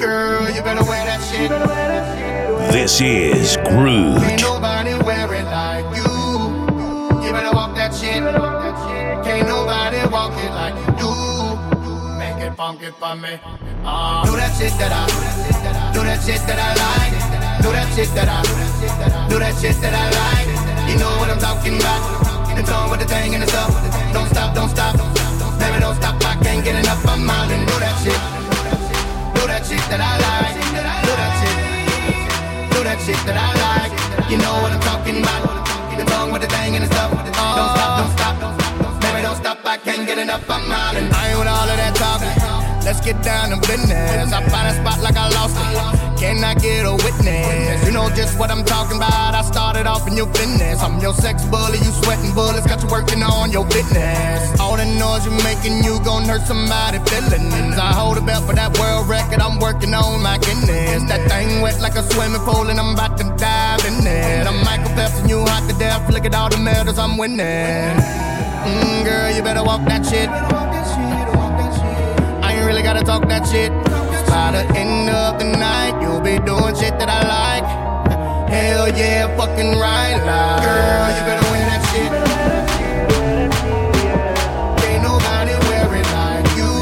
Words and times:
Girl, 0.00 0.48
you 0.48 0.62
better 0.62 0.82
wear 0.88 1.04
that 1.04 1.20
shit. 1.28 1.52
This 2.72 3.02
is 3.04 3.58
Groove. 3.68 4.16
Ain't 4.24 4.40
nobody 4.40 4.96
wear 5.04 5.28
it 5.28 5.44
like 5.44 5.84
you. 5.92 6.08
You 7.20 7.28
better 7.36 7.52
walk 7.52 7.76
that 7.76 7.92
shit. 7.92 8.24
Can't 9.20 9.44
nobody 9.46 10.00
walk 10.08 10.32
it 10.40 10.48
like 10.56 10.72
you 10.72 11.04
do. 11.04 11.12
Make 12.16 12.40
it 12.40 12.56
funky 12.56 12.88
for 12.96 13.14
me. 13.14 13.36
Uh, 13.84 14.24
do 14.24 14.40
that 14.40 14.56
shit 14.56 14.72
that 14.80 14.88
I, 14.88 15.04
do 15.92 16.00
that 16.00 16.24
shit 16.24 16.40
that 16.48 16.56
I 16.56 16.72
like. 16.80 17.60
Do 17.60 17.68
that 17.68 17.92
shit 17.92 18.08
that 18.16 18.28
I, 18.32 19.28
do 19.28 19.38
that 19.38 19.52
shit 19.60 19.76
that 19.84 19.92
I 19.92 20.08
like. 20.16 20.48
You 20.88 20.96
know 20.96 21.12
what 21.20 21.28
I'm 21.28 21.38
talking 21.38 21.76
about. 21.76 22.56
And 22.56 22.66
on 22.70 22.90
with 22.90 23.00
the 23.00 23.06
thing 23.06 23.34
and 23.34 23.42
the 23.42 23.46
stuff. 23.46 23.68
Don't 24.14 24.28
stop, 24.30 24.54
don't 24.54 24.70
stop. 24.70 24.96
Baby, 25.60 25.80
don't 25.80 25.94
stop. 25.94 26.16
I 26.24 26.40
can't 26.42 26.64
get 26.64 26.76
enough. 26.80 27.06
I'm 27.06 27.28
out 27.28 27.50
and 27.52 27.68
do 27.68 27.78
that 27.80 28.00
shit. 28.00 28.39
Shit 29.70 29.78
that 29.86 30.02
I 30.02 30.18
like. 30.18 30.58
Do 31.06 31.14
that 31.14 31.32
shit. 31.38 32.74
Do 32.74 32.82
that 32.82 32.98
shit 33.06 33.20
that 33.22 33.38
I 33.38 33.54
like. 33.54 33.94
You 34.28 34.36
know 34.38 34.50
what 34.66 34.72
I'm 34.74 34.82
talking 34.82 35.22
about. 35.22 35.46
The 35.96 36.04
tongue 36.10 36.32
with 36.32 36.42
the 36.42 36.48
thing 36.48 36.74
and 36.74 36.82
the 36.82 36.90
stuff. 36.90 37.12
Don't 37.14 37.30
stop, 37.30 38.02
don't 38.02 38.10
stop. 38.18 39.00
Baby, 39.00 39.22
don't 39.22 39.36
stop. 39.36 39.64
I 39.64 39.76
can't 39.78 40.08
get 40.08 40.18
enough. 40.18 40.42
I'm 40.50 40.72
out 40.72 40.96
I 40.96 41.30
ain't 41.30 41.38
with 41.38 41.46
all 41.46 41.70
of 41.70 41.76
that 41.78 41.94
talking. 41.94 42.59
Let's 42.84 43.00
get 43.00 43.22
down 43.22 43.50
to 43.50 43.56
business. 43.68 44.32
I 44.32 44.40
find 44.48 44.66
a 44.68 44.74
spot 44.74 45.00
like 45.00 45.16
I 45.16 45.28
lost 45.30 45.56
it. 45.56 46.00
Can 46.20 46.44
I 46.44 46.54
get 46.54 46.84
a 46.84 46.92
witness? 46.92 47.84
You 47.86 47.92
know 47.92 48.08
just 48.10 48.38
what 48.38 48.50
I'm 48.50 48.64
talking 48.64 48.96
about. 48.96 49.34
I 49.34 49.42
started 49.42 49.86
off 49.86 50.06
in 50.08 50.16
your 50.16 50.26
business. 50.26 50.82
I'm 50.82 50.98
your 51.00 51.14
sex 51.14 51.44
bully, 51.44 51.78
you 51.78 51.92
sweating 52.02 52.34
bullets, 52.34 52.66
got 52.66 52.82
you 52.82 52.88
working 52.88 53.22
on 53.22 53.50
your 53.52 53.68
fitness. 53.70 54.60
All 54.60 54.76
the 54.76 54.84
noise 54.84 55.24
you're 55.24 55.42
making, 55.44 55.84
you 55.84 56.00
gon' 56.04 56.24
hurt 56.24 56.42
somebody 56.42 56.98
feelings. 57.08 57.76
I 57.76 57.92
hold 57.92 58.18
a 58.18 58.20
belt 58.20 58.44
for 58.44 58.54
that 58.54 58.76
world 58.78 59.08
record, 59.08 59.40
I'm 59.40 59.58
working 59.60 59.94
on 59.94 60.22
my 60.22 60.38
goodness. 60.38 61.04
That 61.08 61.28
thing 61.28 61.60
wet 61.60 61.80
like 61.80 61.96
a 61.96 62.02
swimming 62.12 62.40
pool, 62.42 62.68
and 62.68 62.78
I'm 62.78 62.94
about 62.94 63.16
to 63.18 63.24
dive 63.36 63.84
in 63.84 64.06
it. 64.06 64.46
I'm 64.46 64.64
Michael 64.64 64.92
Phelps, 64.96 65.20
and 65.20 65.28
you 65.28 65.40
hot 65.40 65.68
to 65.70 65.78
death. 65.78 66.08
Look 66.10 66.24
at 66.24 66.34
all 66.34 66.48
the 66.48 66.58
medals 66.58 66.98
I'm 66.98 67.16
winning. 67.16 67.40
Mm, 67.40 69.04
girl, 69.04 69.34
you 69.34 69.42
better 69.42 69.64
walk 69.64 69.84
that 69.88 70.04
shit. 70.04 70.28
Gotta 72.92 73.06
talk 73.06 73.28
that 73.28 73.46
shit. 73.46 73.70
by 74.26 74.50
the 74.50 74.66
end 74.76 75.08
of 75.10 75.38
the 75.38 75.44
night, 75.44 76.02
you'll 76.02 76.20
be 76.20 76.40
doing 76.44 76.74
shit 76.74 76.98
that 76.98 77.08
I 77.08 77.22
like. 77.22 77.62
Hell 78.50 78.88
yeah, 78.88 79.30
fucking 79.36 79.78
right, 79.78 80.18
like. 80.26 80.62
Girl, 80.66 81.14
you 81.14 81.22
better 81.22 81.46
wear 81.54 81.70
that 81.70 81.86
shit. 81.86 82.10
Ain't 84.90 85.02
nobody 85.06 85.54
wear 85.70 85.86
it 86.02 86.08
like 86.18 86.50
you. 86.58 86.74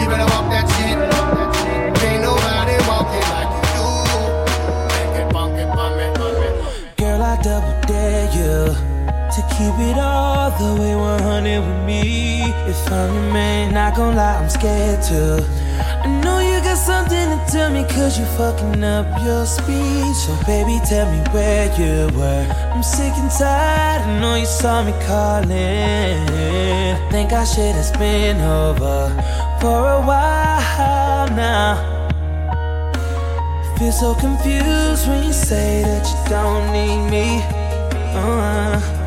You 0.00 0.08
better 0.08 0.24
walk 0.32 0.48
that 0.56 0.64
shit. 0.72 0.96
Ain't 2.08 2.24
nobody 2.24 2.72
walk 2.88 3.12
it 3.12 3.28
like 3.28 3.52
you. 3.76 3.92
Girl, 6.96 7.20
I 7.20 7.36
double 7.42 7.76
dare 7.86 8.32
you 8.32 8.93
to 9.34 9.42
keep 9.50 9.74
it 9.90 9.98
all 9.98 10.50
the 10.52 10.80
way 10.80 10.94
100 10.94 11.58
with 11.58 11.84
me. 11.84 12.42
If 12.70 12.86
I 12.86 13.06
remain, 13.06 13.74
not 13.74 13.96
gonna 13.96 14.16
lie, 14.16 14.36
I'm 14.36 14.48
scared 14.48 15.02
to. 15.10 15.44
I 16.04 16.06
know 16.22 16.38
you 16.38 16.60
got 16.62 16.78
something 16.78 17.26
to 17.34 17.44
tell 17.50 17.68
me, 17.72 17.82
cause 17.82 18.16
you 18.16 18.26
fucking 18.38 18.84
up 18.84 19.06
your 19.24 19.44
speech. 19.44 20.14
So, 20.22 20.38
baby, 20.46 20.78
tell 20.86 21.10
me 21.10 21.18
where 21.34 21.66
you 21.76 22.16
were. 22.16 22.46
I'm 22.72 22.84
sick 22.84 23.12
and 23.16 23.28
tired, 23.28 24.02
I 24.02 24.20
know 24.20 24.36
you 24.36 24.46
saw 24.46 24.84
me 24.84 24.92
calling. 25.04 25.50
Think 27.10 27.32
I 27.32 27.44
should 27.44 27.74
have 27.74 27.98
been 27.98 28.40
over 28.40 29.10
for 29.60 29.80
a 29.98 30.00
while 30.06 31.26
now. 31.34 31.74
Feel 33.78 33.90
so 33.90 34.14
confused 34.14 35.08
when 35.08 35.24
you 35.24 35.32
say 35.32 35.82
that 35.82 36.06
you 36.06 36.30
don't 36.30 36.72
need 36.72 37.10
me. 37.10 37.42
Uh, 38.14 39.03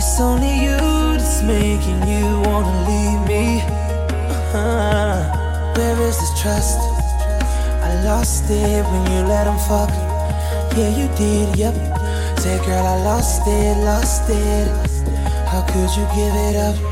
it's 0.00 0.18
only 0.18 0.54
you 0.64 0.78
that's 1.20 1.42
making 1.42 2.00
you 2.08 2.24
wanna 2.46 2.74
leave 2.88 3.20
me. 3.28 3.60
Uh, 4.56 5.20
where 5.76 6.00
is 6.08 6.16
this 6.18 6.40
trust? 6.40 6.80
I 7.84 8.02
lost 8.06 8.44
it 8.48 8.82
when 8.90 9.02
you 9.12 9.20
let 9.28 9.46
him 9.46 9.58
fuck. 9.68 9.90
Yeah, 10.74 10.88
you 10.98 11.06
did, 11.18 11.54
yep. 11.54 11.74
Say, 12.38 12.56
girl, 12.64 12.86
I 12.94 12.96
lost 13.04 13.42
it, 13.46 13.76
lost 13.84 14.24
it. 14.30 14.68
How 15.50 15.60
could 15.68 15.90
you 15.98 16.06
give 16.16 16.34
it 16.48 16.56
up? 16.56 16.89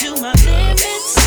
To 0.00 0.18
my 0.22 0.32
limits. 0.46 1.19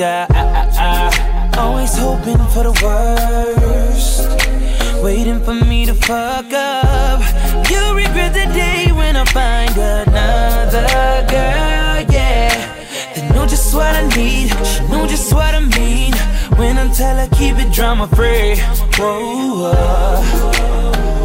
Ah. 0.00 1.58
Always 1.58 1.96
hoping 1.96 2.38
for 2.52 2.62
the 2.62 2.74
worst. 2.82 4.28
Waiting 5.02 5.40
for 5.40 5.54
me 5.54 5.86
to 5.86 5.94
fuck 5.94 6.52
up. 6.52 7.20
You'll 7.70 7.94
regret 7.94 8.32
the 8.32 8.46
day 8.54 8.92
when 8.92 9.16
I 9.16 9.24
find 9.26 9.76
another 9.76 11.26
girl, 11.28 12.06
yeah. 12.10 13.12
They 13.14 13.28
know 13.30 13.46
just 13.46 13.74
what 13.74 13.94
I 13.94 14.06
need. 14.16 14.50
She 14.64 14.82
know 14.88 15.06
just 15.06 15.32
what 15.34 15.54
I 15.54 15.60
mean. 15.60 16.12
When 16.58 16.78
I 16.78 16.92
tell 16.94 17.16
her 17.16 17.28
keep 17.36 17.56
it 17.56 17.72
drama 17.72 18.06
free. 18.08 18.56
Whoa, 18.96 19.72
whoa. 19.74 21.21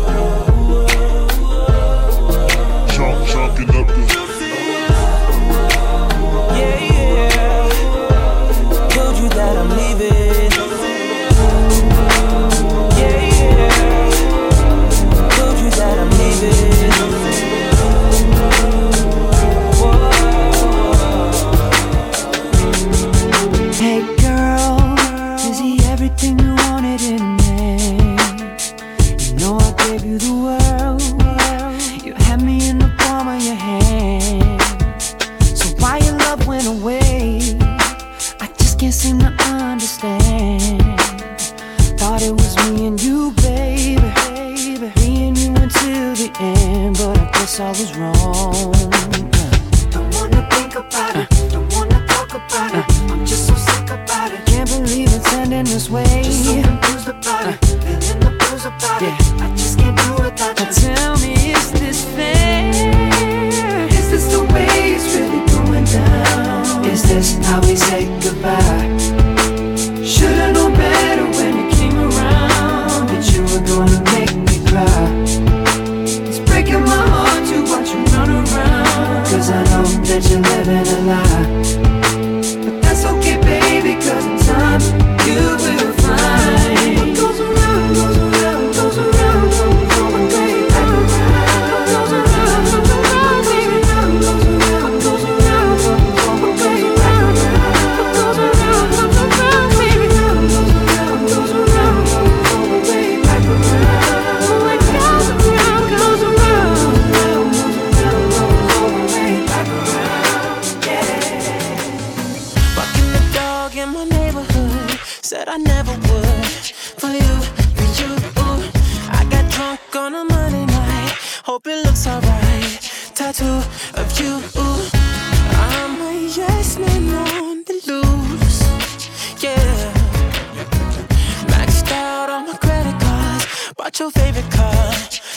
your 133.99 134.11
favorite 134.11 134.51
car 134.51 134.93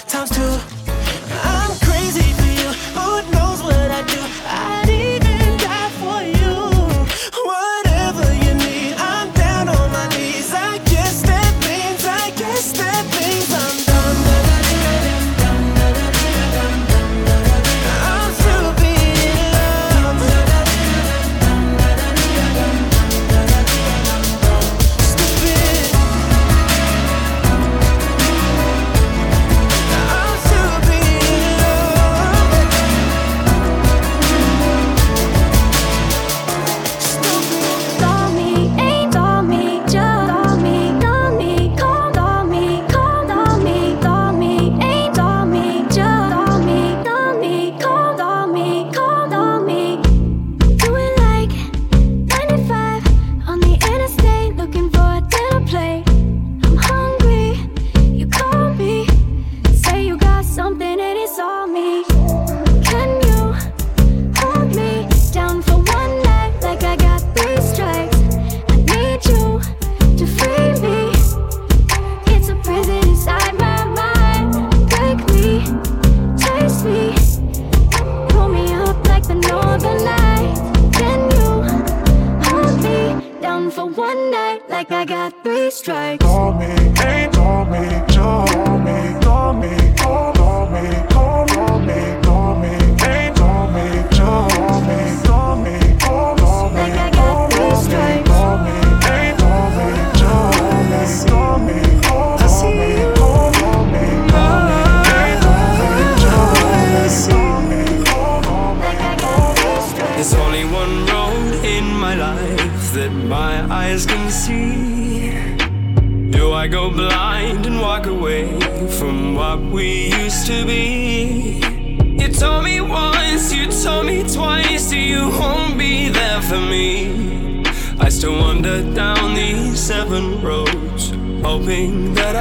times 0.06 0.30
two. 0.30 0.79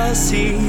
assim. 0.10 0.69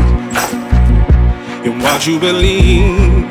in 1.65 1.79
what 1.79 2.07
you 2.07 2.19
believe. 2.19 3.29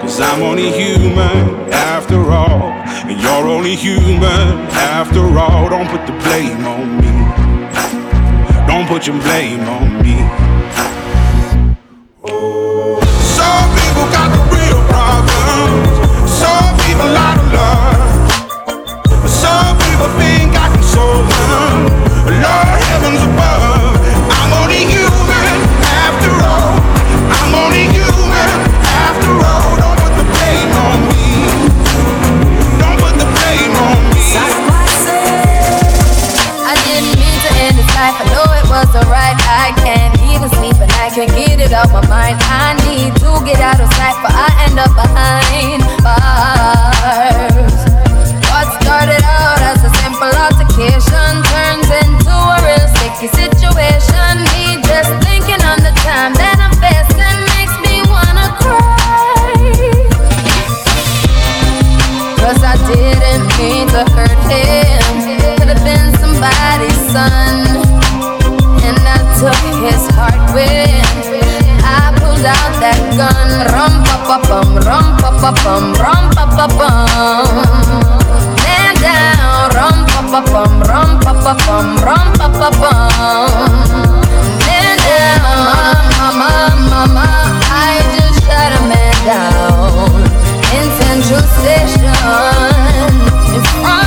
Cause 0.00 0.20
I'm 0.20 0.42
only 0.42 0.70
human 0.72 1.70
after 1.70 2.18
all, 2.30 2.72
and 3.08 3.20
you're 3.20 3.48
only 3.48 3.74
human 3.74 4.68
after 4.72 5.20
all. 5.38 5.68
Don't 5.68 5.88
put 5.88 6.06
the 6.06 6.12
blame 6.24 6.64
on 6.64 6.96
me. 7.00 7.12
Don't 8.66 8.86
put 8.88 9.06
your 9.06 9.20
blame 9.20 9.60
on 9.60 10.02
me. 10.02 10.16
Oh. 12.24 13.00
Some 13.36 13.68
people 13.76 14.06
got 14.16 14.28
the 14.32 14.42
real 14.56 14.80
problems. 14.88 16.30
Some 16.30 16.72
people 16.84 17.10
out 17.26 17.38
of 17.38 17.52
love. 17.52 19.28
Some 19.28 19.76
people 19.84 20.08
think 20.16 20.56
I 20.56 20.66
can 20.72 20.82
solve 20.82 21.28
them. 21.28 21.78
Lord, 22.40 22.80
heavens 22.88 23.22
above. 23.22 23.75
Need 41.24 41.64
it 41.64 41.72
out 41.72 41.88
my 41.88 42.04
mind. 42.08 42.36
I 42.44 42.76
need 42.84 43.16
to 43.24 43.40
get 43.48 43.56
out 43.56 43.80
of 43.80 43.88
sight, 43.96 44.20
but 44.20 44.36
I 44.36 44.68
end 44.68 44.76
up 44.76 44.92
behind 44.92 45.80
bars. 46.04 47.72
What 48.52 48.68
started 48.84 49.24
out 49.24 49.56
as 49.64 49.80
a 49.80 49.90
simple 49.96 50.28
altercation 50.28 51.40
turns 51.48 51.88
into 52.04 52.36
a 52.36 52.60
real 52.60 52.84
sticky 53.00 53.32
situation. 53.32 54.44
Me 54.52 54.76
just 54.84 55.08
thinking 55.24 55.56
on 55.64 55.80
the 55.80 55.96
time 56.04 56.36
that 56.36 56.60
I'm 56.60 56.76
facing 56.84 57.40
makes 57.56 57.76
me 57.80 58.04
wanna 58.12 58.52
cry. 58.60 59.56
Cause 62.44 62.60
I 62.60 62.76
didn't 62.92 63.48
mean 63.56 63.88
to 63.96 64.04
hurt 64.12 64.36
him. 64.52 65.00
Could 65.56 65.72
have 65.72 65.80
been 65.80 66.12
somebody's 66.20 67.00
son. 67.08 67.80
And 68.84 69.00
I 69.00 69.16
took 69.40 69.56
his 69.80 70.04
heart 70.14 70.54
with. 70.54 71.05
Out 72.46 72.78
that 72.78 73.02
gun. 73.18 73.50
Rum 73.74 73.94
pa 74.06 74.16
pa 74.22 74.36
bum, 74.46 74.78
rum 74.86 75.06
pa 75.18 75.30
pa 75.34 75.50
bum, 75.64 75.84
rum 75.98 76.24
pa 76.30 76.44
pa 76.46 76.66
bum. 76.78 77.50
Man 78.62 78.94
down, 79.02 79.74
rum 79.74 79.98
pa 80.06 80.20
pa 80.30 80.40
bum, 80.46 80.72
rum 80.86 81.10
pa 81.18 81.32
pa 81.42 81.52
bum, 81.66 81.98
rum 82.06 82.26
pa 82.38 82.46
pa 82.46 82.68
bum. 82.70 83.50
Man 84.62 84.96
down, 85.02 86.06
mama, 86.22 86.52
mama, 86.86 87.26
I 87.66 87.98
just 88.14 88.38
shut 88.46 88.70
a 88.78 88.80
man 88.86 89.16
down 89.26 90.22
in 90.70 90.86
Central 91.02 91.42
Station 91.58 92.06
in 93.54 93.62
front 93.82 94.05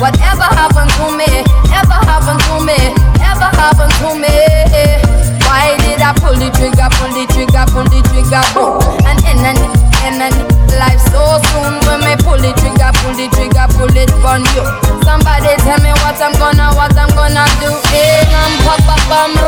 whatever 0.00 0.48
happened 0.56 0.90
to 0.96 1.12
me, 1.12 1.44
ever 1.76 2.00
happened 2.08 2.40
to 2.48 2.56
me, 2.64 2.80
ever 3.20 3.50
happened 3.60 3.92
to 4.00 4.16
me. 4.16 4.32
Why 5.44 5.76
did 5.84 6.00
I 6.00 6.16
pull 6.16 6.34
the 6.34 6.48
trigger, 6.56 6.88
pull 6.96 7.12
the 7.12 7.28
trigger, 7.28 7.64
pull 7.68 7.84
the 7.84 8.00
trigger, 8.08 8.42
boom, 8.56 8.80
and 9.04 9.20
end 9.28 9.44
and 9.44 10.22
end 10.24 10.60
life 10.80 11.00
so 11.12 11.20
soon 11.52 11.76
when 11.84 12.00
me 12.00 12.16
pull 12.30 12.38
the 12.38 12.54
trigger, 12.62 12.94
pull 13.02 13.14
the 13.18 13.26
trigger, 13.34 13.66
pull 13.74 13.90
it 13.90 14.10
on 14.22 14.46
you. 14.54 14.62
Somebody 15.02 15.50
tell 15.66 15.82
me 15.82 15.90
what 16.06 16.14
I'm 16.22 16.30
gonna, 16.38 16.70
what 16.78 16.94
I'm 16.94 17.10
gonna 17.18 17.42
do. 17.58 17.74
Hey, 17.90 18.22
ram 18.30 18.54
pa 18.62 18.78
pa 18.86 18.94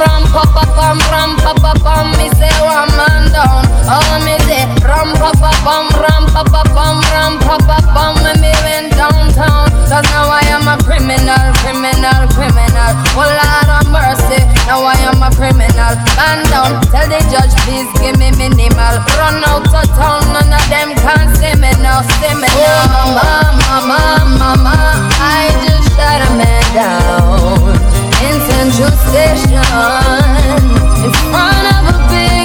ram 0.02 0.26
pa 0.34 0.42
pa 0.50 0.66
ram 1.14 1.30
pa 1.38 1.54
pa 1.62 1.72
pam. 1.78 2.10
Me 2.18 2.26
say 2.34 2.50
one 2.58 2.90
man 2.98 3.30
down, 3.30 3.62
oh 3.86 4.18
me 4.26 4.34
say 4.50 4.66
ram 4.82 5.14
pa 5.14 5.30
pa 5.38 5.54
ram 6.02 6.26
pa 6.34 6.42
pa 6.42 6.62
ram 6.74 7.38
pa 7.38 7.54
pa 7.62 7.78
pam. 7.94 8.18
When 8.26 8.42
me 8.42 8.50
went 8.66 8.98
downtown, 8.98 9.70
cause 9.86 10.08
now 10.10 10.26
I 10.26 10.42
am 10.50 10.66
a 10.66 10.74
criminal, 10.82 11.54
criminal, 11.62 12.26
criminal. 12.34 12.92
Oh 13.14 13.22
Lord 13.22 13.70
of 13.78 13.86
mercy, 13.94 14.42
now 14.66 14.82
I 14.82 14.98
am 15.06 15.22
a 15.22 15.30
criminal. 15.30 15.94
Man 16.18 16.42
down, 16.50 16.82
tell 16.90 17.06
the 17.06 17.22
judge 17.30 17.54
please 17.62 17.86
give 18.02 18.18
me 18.18 18.34
minimal. 18.34 18.98
Run 19.14 19.38
out 19.46 19.70
of 19.70 19.86
town, 19.94 20.26
none 20.34 20.50
of 20.50 20.64
them 20.66 20.98
can 20.98 21.30
see 21.38 21.54
me 21.62 21.70
now, 21.78 22.02
see 22.18 22.34
me 22.34 22.50
now. 22.50 22.71
Mama, 22.72 23.52
mama, 23.68 24.00
mama, 24.40 24.74
I 25.20 25.52
just 25.64 25.92
shot 25.92 26.20
a 26.24 26.30
man 26.40 26.64
down 26.72 27.76
in 28.24 28.34
Central 28.48 28.92
Station 29.12 29.60
in 31.04 31.12
front 31.28 31.64
of 31.68 31.82
a 31.92 31.96
big 32.08 32.41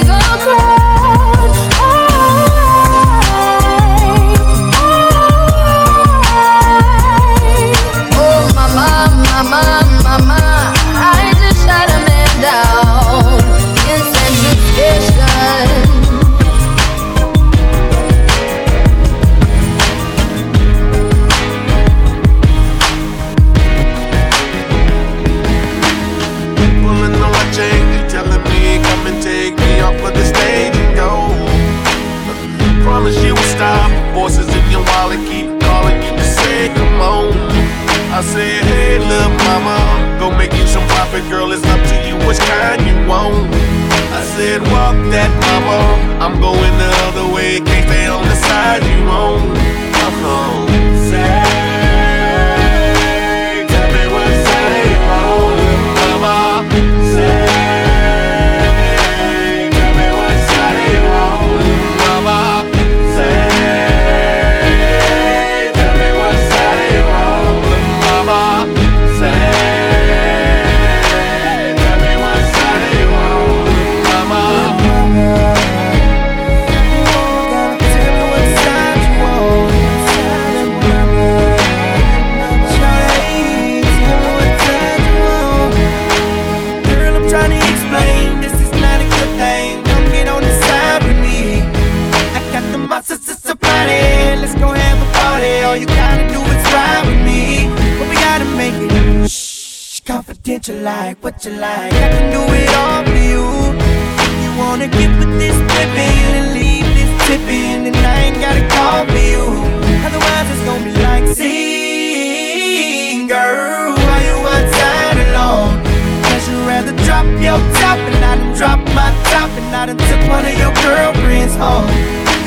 rather 116.78 116.96
drop 117.04 117.26
your 117.42 117.58
top 117.80 117.98
and 117.98 118.24
I 118.24 118.36
done 118.36 118.54
drop 118.56 118.78
my 118.94 119.10
top 119.30 119.50
and 119.58 119.74
I 119.74 119.86
done 119.86 119.98
took 120.08 120.22
one 120.30 120.44
of 120.46 120.54
your 120.62 120.72
girlfriends 120.86 121.56
home. 121.56 121.88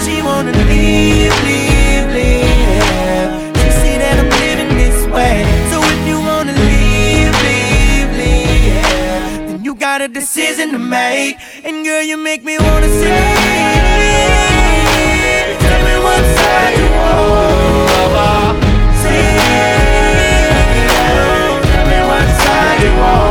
She 0.04 0.22
wanna 0.22 0.54
leave, 0.72 1.36
leave, 1.48 2.08
leave. 2.16 3.32
She 3.60 3.68
see 3.82 3.96
that 4.02 4.16
I'm 4.22 4.30
living 4.44 4.72
this 4.84 5.00
way. 5.16 5.36
So 5.72 5.78
if 5.94 6.00
you 6.08 6.18
wanna 6.30 6.56
leave, 6.70 7.34
leave, 7.48 8.10
leave, 8.22 9.48
then 9.48 9.60
you 9.66 9.76
got 9.76 10.00
a 10.02 10.08
decision 10.08 10.72
to 10.72 10.80
make. 10.80 11.36
And 11.66 11.84
girl, 11.86 12.04
you 12.04 12.18
make 12.18 12.44
me 12.46 12.58
wanna 12.58 12.90
say, 13.02 13.24
tell 15.64 15.82
me 15.88 15.96
what 16.06 16.24
side 16.38 16.74
you 16.80 16.90
on. 17.12 18.54
Say, 19.02 19.24
tell 21.72 21.86
me 21.92 22.00
what 22.10 22.28
side 22.44 22.82
you 22.86 22.94
on, 23.16 23.31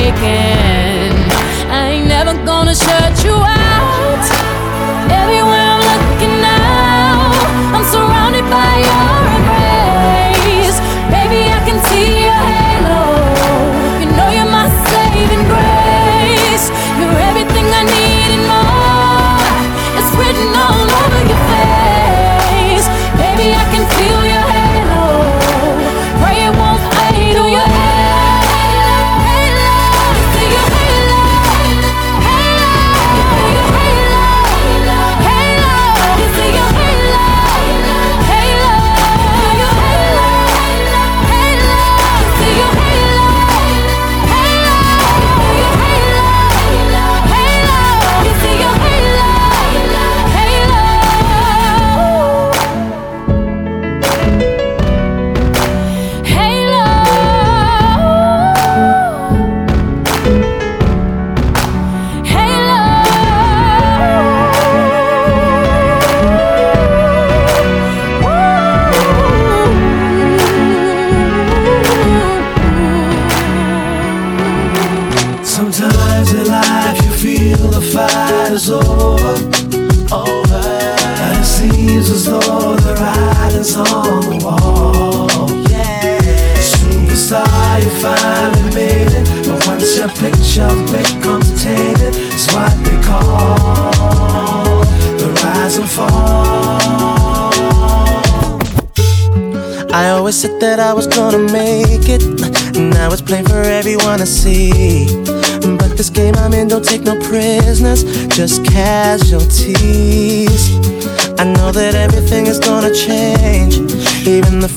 taking. 0.00 1.12
I 1.68 1.80
ain't 1.92 2.08
never 2.08 2.32
gonna 2.50 2.74
shut 2.74 3.14
you 3.24 3.36
out. 3.36 4.24
Everywhere 5.20 5.49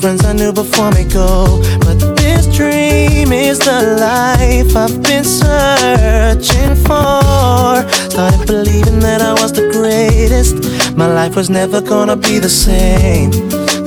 friends 0.04 0.26
I 0.26 0.34
knew 0.34 0.52
before 0.52 0.92
me 0.92 1.06
go. 1.06 1.62
But 1.80 1.98
this 2.18 2.46
dream 2.54 3.32
is 3.32 3.58
the 3.60 3.80
life 4.04 4.76
I've 4.76 5.02
been 5.02 5.24
searching 5.24 6.76
for. 6.84 7.72
Started 8.12 8.46
believing 8.46 9.00
that 9.00 9.22
I 9.22 9.32
was 9.42 9.54
the 9.54 9.70
greatest. 9.72 10.56
My 10.98 11.08
life 11.08 11.38
was 11.38 11.50
never 11.50 11.80
gonna 11.80 12.18
be 12.18 12.38
the 12.38 12.50
same. 12.50 13.32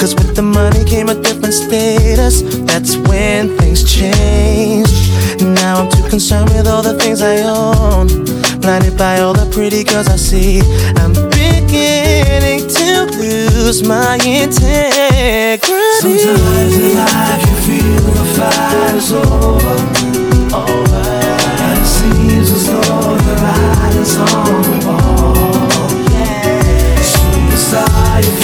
Cause 0.00 0.14
with 0.14 0.34
the 0.34 0.42
money 0.42 0.84
came 0.84 1.10
a 1.10 1.14
different 1.14 1.52
status. 1.52 2.40
That's 2.64 2.96
when 3.08 3.54
things 3.58 3.84
changed. 3.84 4.96
Now 5.42 5.82
I'm 5.82 5.90
too 5.90 6.08
concerned 6.08 6.48
with 6.48 6.66
all 6.66 6.82
the 6.82 6.94
things 6.98 7.20
I 7.20 7.42
own. 7.42 8.08
Blinded 8.66 8.98
by 8.98 9.20
all 9.20 9.32
the 9.32 9.46
pretty 9.54 9.84
girls 9.84 10.08
I 10.08 10.16
see. 10.16 10.58
I'm 10.98 11.12
beginning 11.30 12.66
to 12.66 13.06
lose 13.14 13.86
my 13.86 14.18
integrity. 14.26 15.62
Sometimes 16.02 16.74
in 16.74 16.96
life 16.98 17.46
you 17.46 17.56
feel 17.62 18.02
the 18.10 18.26
fight 18.34 18.94
is 18.98 19.12
over. 19.12 19.78
Over. 20.50 21.06
And 21.62 21.78
it 21.78 21.86
seems 21.86 22.50
as 22.50 22.66
though 22.66 23.14
the 23.14 23.34
ride 23.38 23.94
is 24.02 24.16
on 24.18 24.62
the 24.66 24.78
wall. 24.82 25.86
Yeah. 26.10 26.98
Superstar, 27.06 28.18
you 28.18 28.34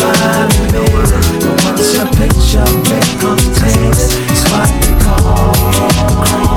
made 0.70 1.02
it. 1.02 1.18
But 1.42 1.66
once 1.66 1.98
your 1.98 2.06
picture 2.14 2.70
becomes 2.86 3.58
tainted, 3.58 4.30
it's 4.30 4.44
what 4.52 4.70
they 4.86 4.94
call 5.02 6.51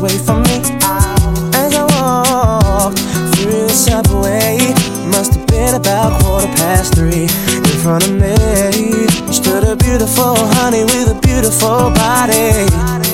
away 0.00 0.16
from 0.16 0.42
me. 0.48 0.64
As 1.52 1.76
I 1.76 1.84
walked 1.84 2.98
through 3.36 3.68
the 3.68 3.76
subway, 3.76 4.56
must 5.12 5.34
have 5.34 5.46
been 5.46 5.74
about 5.74 6.22
quarter 6.22 6.48
past 6.56 6.94
three. 6.94 7.28
In 7.28 7.76
front 7.84 8.08
of 8.08 8.14
me 8.16 8.32
stood 9.32 9.64
a 9.64 9.76
beautiful 9.76 10.36
honey 10.56 10.84
with 10.84 11.12
a 11.12 11.18
beautiful 11.20 11.92
body. 11.92 12.64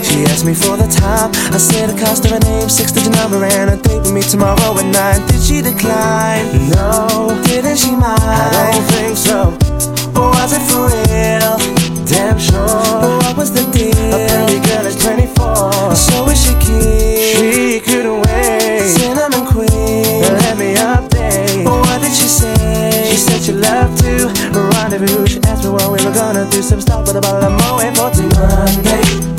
She 0.06 0.22
asked 0.30 0.44
me 0.46 0.54
for 0.54 0.76
the 0.76 0.86
time. 0.86 1.30
I 1.52 1.58
said 1.58 1.90
the 1.90 1.98
cost 1.98 2.24
of 2.24 2.30
her 2.30 2.40
name, 2.40 2.68
six 2.68 2.92
digit 2.92 3.12
number, 3.12 3.44
and 3.44 3.70
a 3.70 3.76
date 3.76 4.00
with 4.06 4.12
me 4.12 4.22
tomorrow 4.22 4.78
at 4.78 4.86
nine. 4.86 5.26
Did 5.26 5.42
she 5.42 5.62
decline? 5.62 6.70
No. 6.70 7.42
Didn't 7.46 7.78
she 7.78 7.90
mind? 7.90 8.22
I 8.22 8.70
don't 8.72 8.86
think 8.94 9.16
so. 9.16 9.58
Was 10.14 10.52
it 10.54 10.62
for 10.70 10.86
real? 10.86 11.58
Damn 12.06 12.38
sure. 12.38 12.66
But 13.02 13.12
what 13.22 13.36
was 13.36 13.50
the 13.50 13.66
deal? 13.74 14.14
A 14.14 14.18
pretty 14.30 14.60
girl 14.62 14.86
is 14.86 14.96
24. 15.02 15.94
So 15.96 16.28
is 16.30 16.38
she 16.38 16.55
She 16.66 17.80
couldn't 17.80 18.22
wait. 18.22 18.82
Cinnamon 18.82 19.46
queen. 19.46 20.22
Let 20.22 20.58
me 20.58 20.74
update. 20.74 21.64
But 21.64 21.78
what 21.86 22.00
did 22.02 22.12
she 22.12 22.26
say? 22.26 23.06
She 23.08 23.16
said 23.16 23.40
she 23.40 23.52
loved 23.52 24.02
to 24.02 24.32
rendezvous. 24.52 25.26
She 25.26 25.40
asked 25.42 25.62
me 25.62 25.70
what 25.70 25.92
we 25.92 26.04
were 26.04 26.12
gonna 26.12 26.48
do. 26.50 26.62
Some 26.62 26.80
stop 26.80 27.06
with 27.06 27.16
a 27.16 27.20
bottle 27.20 27.44
of 27.44 27.52
Moet 27.52 28.16
for 28.16 28.22
Monday. 28.48 29.35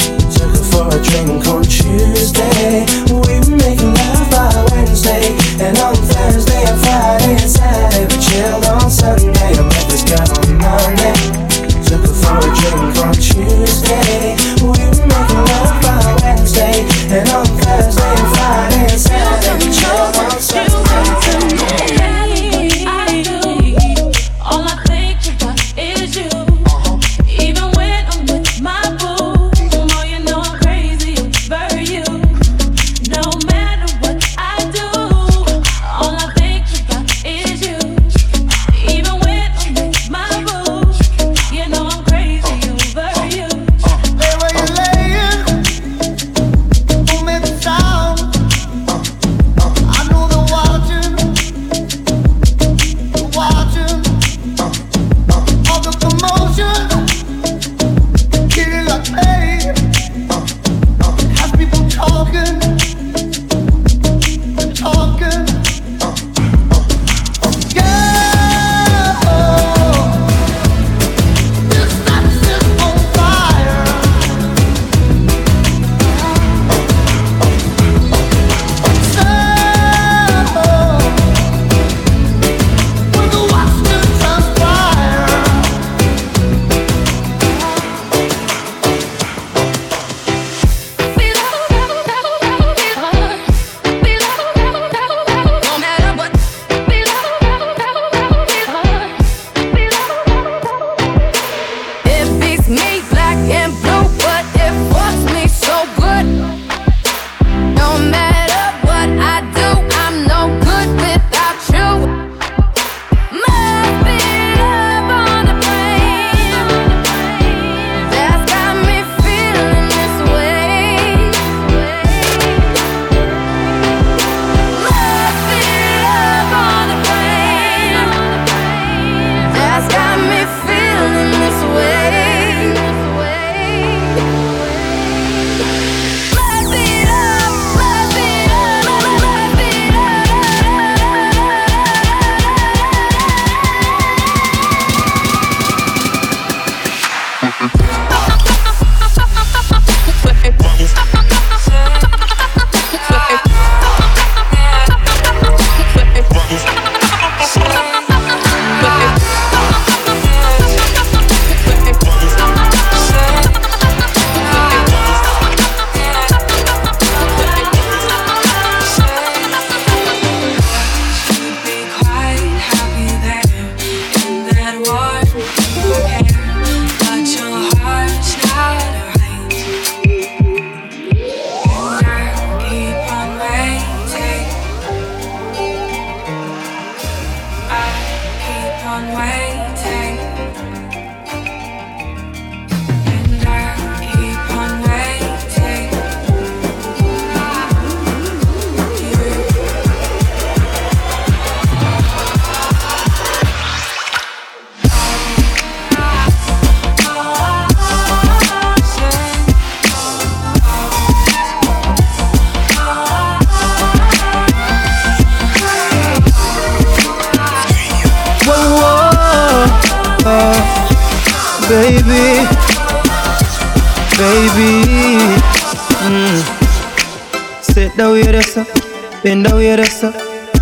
Bend 229.23 229.47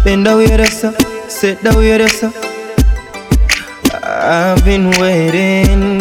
bend 0.04 0.28
sit. 1.28 1.64
I've 4.04 4.64
been 4.64 4.90
waiting. 5.00 6.00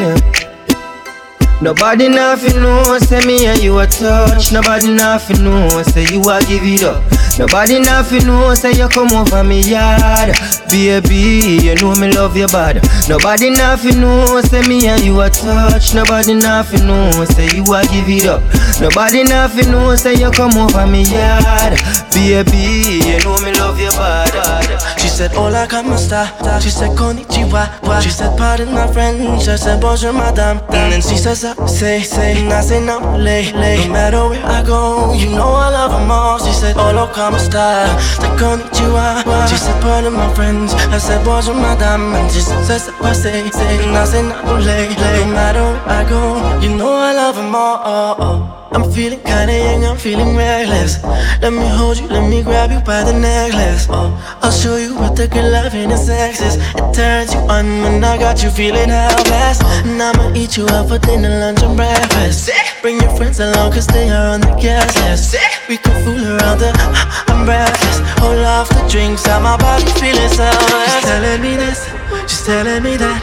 Nobody 1.62 2.08
nothing 2.08 2.60
know, 2.60 2.98
say 2.98 3.24
me 3.24 3.46
and 3.46 3.62
you 3.62 3.78
a 3.78 3.86
touch. 3.86 4.52
Nobody 4.52 4.92
nothing 4.94 5.44
know, 5.44 5.82
say 5.82 6.04
you 6.12 6.20
a 6.20 6.40
give 6.40 6.62
it 6.64 6.82
up. 6.82 7.23
Nobody 7.36 7.80
nothing 7.80 8.26
know, 8.26 8.54
say 8.54 8.72
you 8.74 8.88
come 8.88 9.10
over 9.12 9.42
me 9.42 9.60
yard. 9.60 10.36
Baby, 10.70 11.58
you 11.62 11.74
know 11.74 11.94
me 11.96 12.12
love 12.12 12.36
you 12.36 12.46
bad. 12.46 12.78
Nobody 13.08 13.50
nothing 13.50 14.00
know, 14.00 14.40
say 14.42 14.62
me 14.68 14.86
and 14.86 15.02
you 15.02 15.20
a 15.20 15.28
touch. 15.28 15.94
Nobody 15.94 16.34
nothing 16.34 16.86
know, 16.86 17.24
say 17.24 17.48
you 17.56 17.64
a 17.74 17.82
give 17.90 18.08
it 18.08 18.26
up. 18.26 18.40
Nobody 18.80 19.24
nothing 19.24 19.72
know, 19.72 19.96
say 19.96 20.14
you 20.14 20.30
come 20.30 20.56
over 20.56 20.86
me 20.86 21.02
yard. 21.02 21.74
Baby, 22.14 23.02
you 23.02 23.18
know 23.24 23.36
me 23.42 23.50
love 23.58 23.80
you 23.80 23.90
bad. 23.90 24.30
Said, 25.14 25.36
Hola, 25.36 25.68
¿cómo 25.68 25.94
está? 25.94 26.26
She 26.60 26.70
said, 26.70 26.90
Konnichiwa. 26.96 27.70
She 28.02 28.10
said, 28.10 28.36
Pardon 28.36 28.74
my 28.74 28.88
French. 28.88 29.46
I 29.46 29.54
said, 29.54 29.80
Bonjour, 29.80 30.12
madame. 30.12 30.58
And 30.70 30.90
then 30.92 31.00
she 31.00 31.16
says, 31.16 31.44
I 31.44 31.54
say, 31.66 32.00
say, 32.02 32.40
and 32.40 32.52
I 32.52 32.60
say, 32.60 32.84
no, 32.84 32.98
lay, 33.16 33.52
lay. 33.52 33.86
No 33.86 33.92
matter 33.92 34.28
where 34.28 34.44
I 34.44 34.64
go, 34.64 35.12
you 35.14 35.30
know 35.30 35.54
I 35.54 35.70
love 35.70 35.92
them 35.92 36.10
all. 36.10 36.40
She 36.40 36.52
said, 36.52 36.74
Hola, 36.74 37.08
¿cómo 37.14 37.36
está? 37.36 37.86
Said, 38.18 38.36
Konnichiwa. 38.40 39.22
She 39.48 39.56
said, 39.56 39.80
Pardon 39.80 40.14
my 40.14 40.34
French. 40.34 40.72
I 40.90 40.98
said, 40.98 41.24
Bonjour, 41.24 41.54
madame. 41.54 42.12
And 42.16 42.28
she 42.32 42.40
says, 42.40 42.88
I 43.00 43.12
say, 43.12 43.48
say, 43.50 43.84
and 43.86 43.96
I 43.96 44.04
say, 44.06 44.20
no, 44.20 44.58
lay, 44.58 44.88
lay. 44.88 45.24
No 45.26 45.32
matter 45.32 45.62
where 45.62 45.88
I 45.88 46.08
go, 46.08 46.58
you 46.58 46.76
know 46.76 46.92
I 46.92 47.14
love 47.14 47.36
them 47.36 47.54
all. 47.54 48.64
I'm 48.74 48.90
feeling 48.90 49.20
kinda 49.20 49.56
young, 49.56 49.84
I'm 49.84 49.96
feeling 49.96 50.34
reckless. 50.36 51.00
Let 51.40 51.52
me 51.52 51.64
hold 51.68 51.96
you, 51.96 52.08
let 52.08 52.28
me 52.28 52.42
grab 52.42 52.72
you 52.72 52.80
by 52.80 53.04
the 53.04 53.12
necklace. 53.12 53.86
Oh, 53.88 54.10
I'll 54.42 54.50
show 54.50 54.76
you 54.76 54.83
the 55.16 55.28
good 55.28 55.50
loving 55.52 55.90
and 55.90 55.98
sex 55.98 56.40
is. 56.40 56.56
It 56.56 56.94
turns 56.94 57.32
you 57.34 57.40
on 57.46 57.66
when 57.82 58.02
I 58.02 58.18
got 58.18 58.42
you 58.42 58.50
feeling 58.50 58.88
helpless. 58.88 59.62
And 59.86 60.00
I'ma 60.02 60.34
eat 60.34 60.56
you 60.56 60.66
up 60.66 60.88
for 60.88 60.98
dinner, 60.98 61.30
lunch, 61.40 61.62
and 61.62 61.76
breakfast. 61.76 62.50
Bring 62.82 63.00
your 63.00 63.14
friends 63.16 63.38
along, 63.40 63.72
cause 63.72 63.86
they 63.86 64.10
are 64.10 64.34
on 64.34 64.40
the 64.40 64.54
guest 64.60 64.96
list. 65.04 65.36
We 65.68 65.78
can 65.78 65.94
fool 66.04 66.18
around 66.18 66.58
the, 66.58 66.70
I'm 67.30 67.44
breathless. 67.44 67.98
Hold 68.18 68.44
off 68.44 68.68
the 68.68 68.86
drinks, 68.90 69.24
got 69.26 69.42
my 69.42 69.56
body 69.56 69.86
feeling 70.00 70.28
selfless. 70.28 70.92
She's 70.94 71.04
telling 71.04 71.40
me 71.42 71.56
this, 71.56 71.80
she's 72.28 72.44
telling 72.44 72.82
me 72.82 72.96
that. 72.96 73.20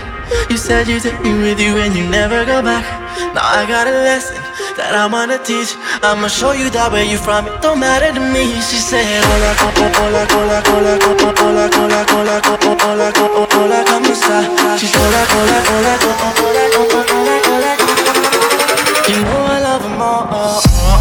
You 0.49 0.57
said 0.57 0.87
you 0.87 0.99
take 0.99 1.19
me 1.21 1.33
with 1.33 1.59
you 1.59 1.77
and 1.77 1.95
you 1.95 2.07
never 2.09 2.45
go 2.45 2.61
back. 2.61 2.85
Now 3.35 3.43
I 3.43 3.65
got 3.67 3.87
a 3.87 3.91
lesson 3.91 4.40
that 4.77 4.95
I'm 4.95 5.13
on 5.13 5.29
to 5.29 5.39
teach. 5.39 5.75
I'ma 6.03 6.27
show 6.27 6.51
you 6.51 6.69
that 6.71 6.91
where 6.91 7.03
you 7.03 7.17
from, 7.17 7.47
it 7.47 7.61
don't 7.61 7.79
matter 7.79 8.11
to 8.13 8.19
me. 8.19 8.45
She 8.61 8.77
said, 8.77 9.05
Hola, 9.05 9.51
copo, 9.59 9.85
hola, 9.97 10.23
hola, 10.31 10.57
hola, 10.71 10.93
copo, 10.99 11.29
hola, 11.41 11.65
hola, 11.75 12.01
hola, 12.13 12.35
copo, 12.41 12.71
hola, 12.85 13.07
copo, 13.13 13.47
hola, 13.57 13.83
¿cómo 13.85 14.11
está? 14.11 14.37
She's 14.77 14.93
hola, 14.95 15.21
hola, 15.35 15.57
hola, 15.71 15.93
copo, 16.03 16.27
hola, 16.43 16.63
copo, 16.75 16.99
hola, 17.13 17.35
cola, 17.45 17.71
You 19.07 19.19
know 19.23 19.45
I 19.45 19.59
love 19.61 19.83
them 19.83 20.01
all. 20.01 21.00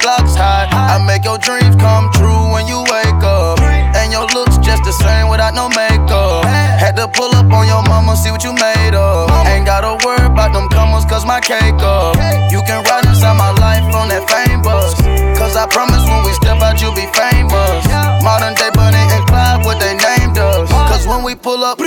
Block's 0.00 0.34
hot. 0.34 0.68
I 0.72 0.98
make 1.04 1.24
your 1.24 1.38
dreams 1.38 1.76
come 1.76 2.10
true 2.12 2.52
when 2.52 2.66
you 2.66 2.82
wake 2.90 3.22
up. 3.22 3.60
And 3.94 4.12
your 4.12 4.26
looks 4.34 4.58
just 4.58 4.84
the 4.84 4.92
same 4.92 5.28
without 5.28 5.54
no 5.54 5.68
makeup. 5.68 6.44
Had 6.78 6.96
to 6.96 7.08
pull 7.08 7.32
up 7.34 7.50
on 7.52 7.66
your 7.66 7.82
mama, 7.82 8.16
see 8.16 8.30
what 8.30 8.42
you 8.44 8.52
made 8.52 8.94
of. 8.94 9.30
Ain't 9.46 9.66
gotta 9.66 9.96
worry 10.04 10.26
about 10.26 10.52
them 10.52 10.68
comers, 10.68 11.04
cause 11.04 11.24
my 11.24 11.40
cake 11.40 11.80
up. 11.80 12.16
You 12.50 12.60
can 12.66 12.84
ride 12.84 13.06
inside 13.06 13.36
my 13.38 13.50
life 13.58 13.86
on 13.94 14.08
that 14.08 14.28
fame 14.28 14.62
bus. 14.62 14.94
Cause 15.38 15.56
I 15.56 15.66
promise 15.66 16.04
when 16.06 16.24
we 16.24 16.32
step 16.34 16.60
out, 16.60 16.80
you'll 16.82 16.94
be 16.94 17.08
famous. 17.14 17.82
Modern 18.22 18.54
day 18.54 18.70
Bonnie 18.74 18.98
and 19.14 19.24
Clyde, 19.26 19.64
what 19.64 19.78
they 19.80 19.94
named 19.94 20.38
us. 20.38 20.70
Cause 20.70 21.06
when 21.06 21.22
we 21.22 21.34
pull 21.34 21.64
up, 21.64 21.78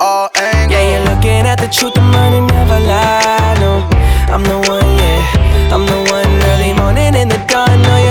all 0.00 0.28
angles. 0.36 0.72
Yeah, 0.72 0.84
you're 0.90 1.06
looking 1.14 1.46
at 1.46 1.58
the 1.58 1.68
truth, 1.68 1.94
the 1.94 2.00
money 2.00 2.40
never 2.40 2.80
lie. 2.80 3.56
No, 3.60 3.86
I'm 4.32 4.42
the 4.42 4.58
one, 4.68 4.83
in 7.24 7.30
the 7.30 7.42
dawn. 7.48 7.82
No, 7.82 8.03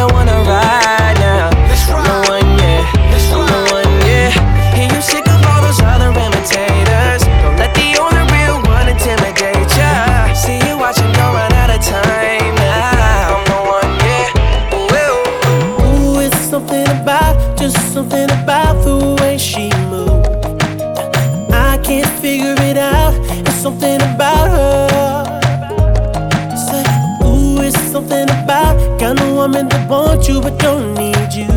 wants 30.24 30.30
you 30.30 30.42
but 30.42 30.58
don't 30.60 30.94
need 30.96 31.34
you. 31.34 31.52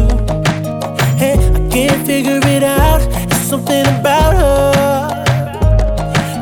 Hey, 1.16 1.36
I 1.54 1.68
can't 1.70 2.06
figure 2.06 2.40
it 2.42 2.62
out. 2.62 3.00
It's 3.30 3.48
something 3.48 3.86
about 3.86 4.34
her. 4.34 5.08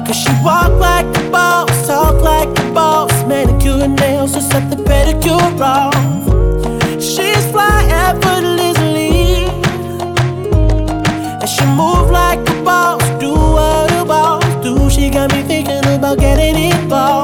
Cause 0.06 0.16
she 0.16 0.30
walk 0.44 0.72
like 0.78 1.06
a 1.06 1.30
boss, 1.30 1.86
talk 1.86 2.20
like 2.22 2.48
a 2.48 2.72
boss, 2.72 3.10
manicure 3.26 3.82
and 3.82 3.96
nails, 3.96 4.34
just 4.34 4.50
set 4.50 4.68
the 4.70 4.76
pedicure 4.76 5.60
off. 5.60 5.94
She's 7.02 7.46
fly 7.50 7.86
effortlessly. 7.90 9.46
And 11.40 11.48
she 11.48 11.64
move 11.66 12.10
like 12.10 12.40
a 12.48 12.62
boss, 12.62 13.02
do 13.20 13.32
what 13.32 13.92
a 13.92 14.04
boss 14.04 14.44
do. 14.62 14.90
She 14.90 15.10
got 15.10 15.32
me 15.32 15.42
thinking 15.42 15.84
about 15.94 16.18
getting 16.18 16.56
involved. 16.56 17.23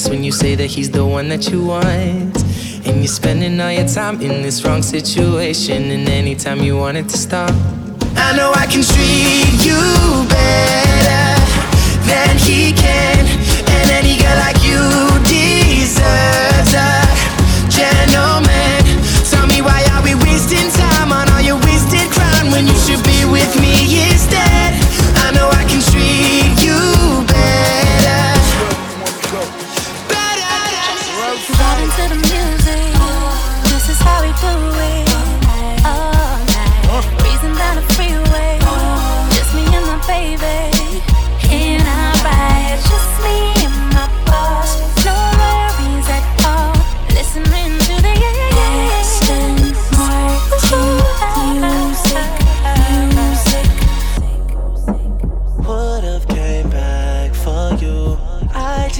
Face 0.00 0.10
when 0.10 0.24
you 0.24 0.32
say 0.32 0.54
that 0.54 0.66
he's 0.66 0.90
the 0.90 1.04
one 1.04 1.28
that 1.28 1.50
you 1.50 1.64
want. 1.64 2.36
And 2.86 2.96
you're 2.98 3.06
spending 3.06 3.60
all 3.60 3.72
your 3.72 3.86
time 3.86 4.20
in 4.20 4.42
this 4.42 4.64
wrong 4.64 4.82
situation, 4.82 5.90
and 5.90 6.08
anytime 6.08 6.60
you 6.60 6.76
want 6.76 6.96
it 6.96 7.08
to 7.08 7.18
stop. 7.18 7.50
I 8.16 8.36
know 8.36 8.52
I 8.54 8.66
can 8.66 8.82
treat 8.82 9.60
you 9.68 9.80
better 10.28 11.26
than 12.08 12.38
he 12.38 12.72
can, 12.72 13.26
and 13.74 13.86
any 14.00 14.16
girl 14.16 14.38
like 14.46 14.60
you 14.64 14.80
deserves 15.28 16.72
a 16.74 16.90
gentleman. 17.68 18.80
Tell 19.30 19.46
me 19.46 19.60
why 19.60 19.80
are 19.92 20.02
we 20.02 20.14
wasting 20.14 20.70
time 20.80 21.12
on 21.12 21.28
all 21.30 21.40
your 21.40 21.60
wasted 21.66 22.08
crown 22.10 22.50
when 22.52 22.66
you 22.66 22.76
should 22.84 23.02
be 23.04 23.24
with 23.26 23.52
me 23.60 24.08
instead? 24.08 24.49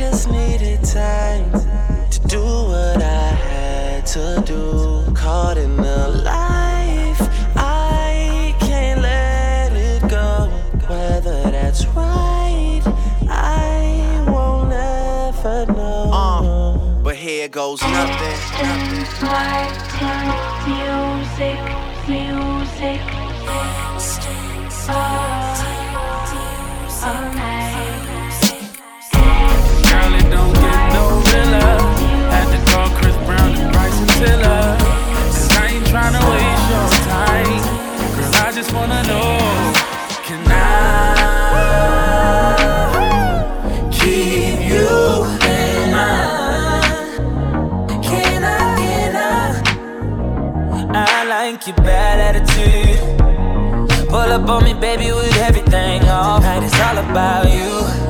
Just 0.00 0.30
needed 0.30 0.82
time 0.82 1.52
to 2.10 2.20
do 2.26 2.42
what 2.42 3.02
I 3.02 3.28
had 3.48 4.06
to 4.06 4.42
do. 4.46 5.04
Caught 5.14 5.58
in 5.58 5.76
the 5.76 6.08
life, 6.24 7.20
I 7.54 8.56
can't 8.60 9.02
let 9.02 9.72
it 9.74 10.00
go. 10.08 10.48
Whether 10.88 11.50
that's 11.50 11.84
right, 11.88 12.80
I 13.28 14.24
won't 14.26 14.72
ever 14.72 15.66
know. 15.70 16.10
Uh, 16.10 17.02
but 17.02 17.16
here 17.16 17.48
goes 17.48 17.82
nothing. 17.82 18.38
Music, 20.66 21.60
music. 22.08 23.02
All 27.02 27.32
night. 27.34 27.60
Realer. 31.32 31.78
Had 32.34 32.48
to 32.54 32.58
call 32.70 32.88
Chris 32.98 33.16
Brown 33.26 33.50
and 33.54 33.72
Bryson 33.72 34.06
Tiller. 34.18 34.76
Cause 34.78 35.48
I 35.56 35.66
ain't 35.74 35.86
tryna 35.86 36.22
waste 36.30 36.66
your 36.72 36.88
time. 37.08 37.60
Girl, 38.16 38.34
I 38.46 38.48
just 38.54 38.70
wanna 38.72 39.02
know. 39.04 39.38
Can 40.26 40.42
I 40.46 40.54
keep 43.90 44.58
you 44.72 44.90
in 45.56 45.90
mind? 45.92 46.84
Can 48.04 48.42
I, 48.44 48.46
can 48.80 49.16
I? 49.16 49.28
I 50.94 51.24
like 51.24 51.66
your 51.66 51.76
bad 51.76 52.16
attitude. 52.28 52.98
Pull 54.08 54.30
up 54.36 54.48
on 54.48 54.64
me, 54.64 54.74
baby, 54.74 55.12
with 55.12 55.36
everything 55.38 56.02
off. 56.08 56.42
Tonight 56.42 56.64
it's 56.64 56.80
all 56.80 56.98
about 56.98 57.46
you. 57.52 58.10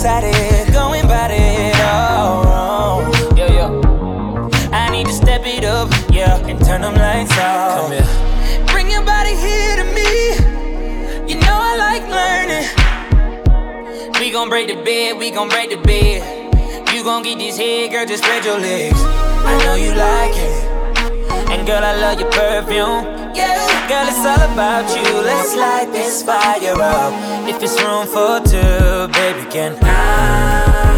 Excited, 0.00 0.72
going 0.72 1.04
about 1.04 1.30
it 1.30 1.76
all 1.80 2.42
wrong. 2.44 3.12
Yeah, 3.36 3.52
yeah. 3.52 4.70
I 4.72 4.88
need 4.88 5.04
to 5.04 5.12
step 5.12 5.42
it 5.44 5.62
up, 5.62 5.90
yeah, 6.10 6.38
and 6.46 6.58
turn 6.64 6.80
them 6.80 6.94
lights 6.94 7.36
off. 7.36 7.82
Come 7.82 7.92
here. 7.92 8.66
Bring 8.68 8.90
your 8.90 9.04
body 9.04 9.36
here 9.36 9.76
to 9.76 9.84
me. 9.84 11.28
You 11.28 11.38
know 11.40 11.52
I 11.52 11.76
like 11.76 12.04
learning. 12.08 12.64
We 14.18 14.30
gon' 14.30 14.48
break 14.48 14.68
the 14.68 14.82
bed, 14.82 15.18
we 15.18 15.30
gon' 15.30 15.50
break 15.50 15.68
the 15.68 15.76
bed. 15.76 16.24
You 16.94 17.04
gon' 17.04 17.22
get 17.22 17.36
this 17.36 17.58
head, 17.58 17.90
girl, 17.90 18.06
just 18.06 18.24
spread 18.24 18.42
your 18.42 18.58
legs. 18.58 18.96
I 19.04 19.62
know 19.64 19.74
you 19.74 19.92
like 19.92 20.32
it. 20.34 21.50
And 21.50 21.66
girl, 21.66 21.84
I 21.84 21.94
love 22.00 22.18
your 22.18 22.30
perfume. 22.30 23.19
Girl, 23.34 24.06
it's 24.08 24.26
all 24.26 24.52
about 24.52 24.88
you. 24.96 25.20
Let's 25.22 25.54
light 25.54 25.90
this 25.92 26.22
fire 26.22 26.74
up. 26.80 27.12
If 27.48 27.62
it's 27.62 27.80
room 27.82 28.06
for 28.06 28.40
two, 28.40 29.12
baby, 29.12 29.48
can 29.50 29.78
I 29.82 30.89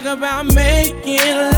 talk 0.00 0.16
about 0.16 0.54
making 0.54 1.18
love. 1.18 1.57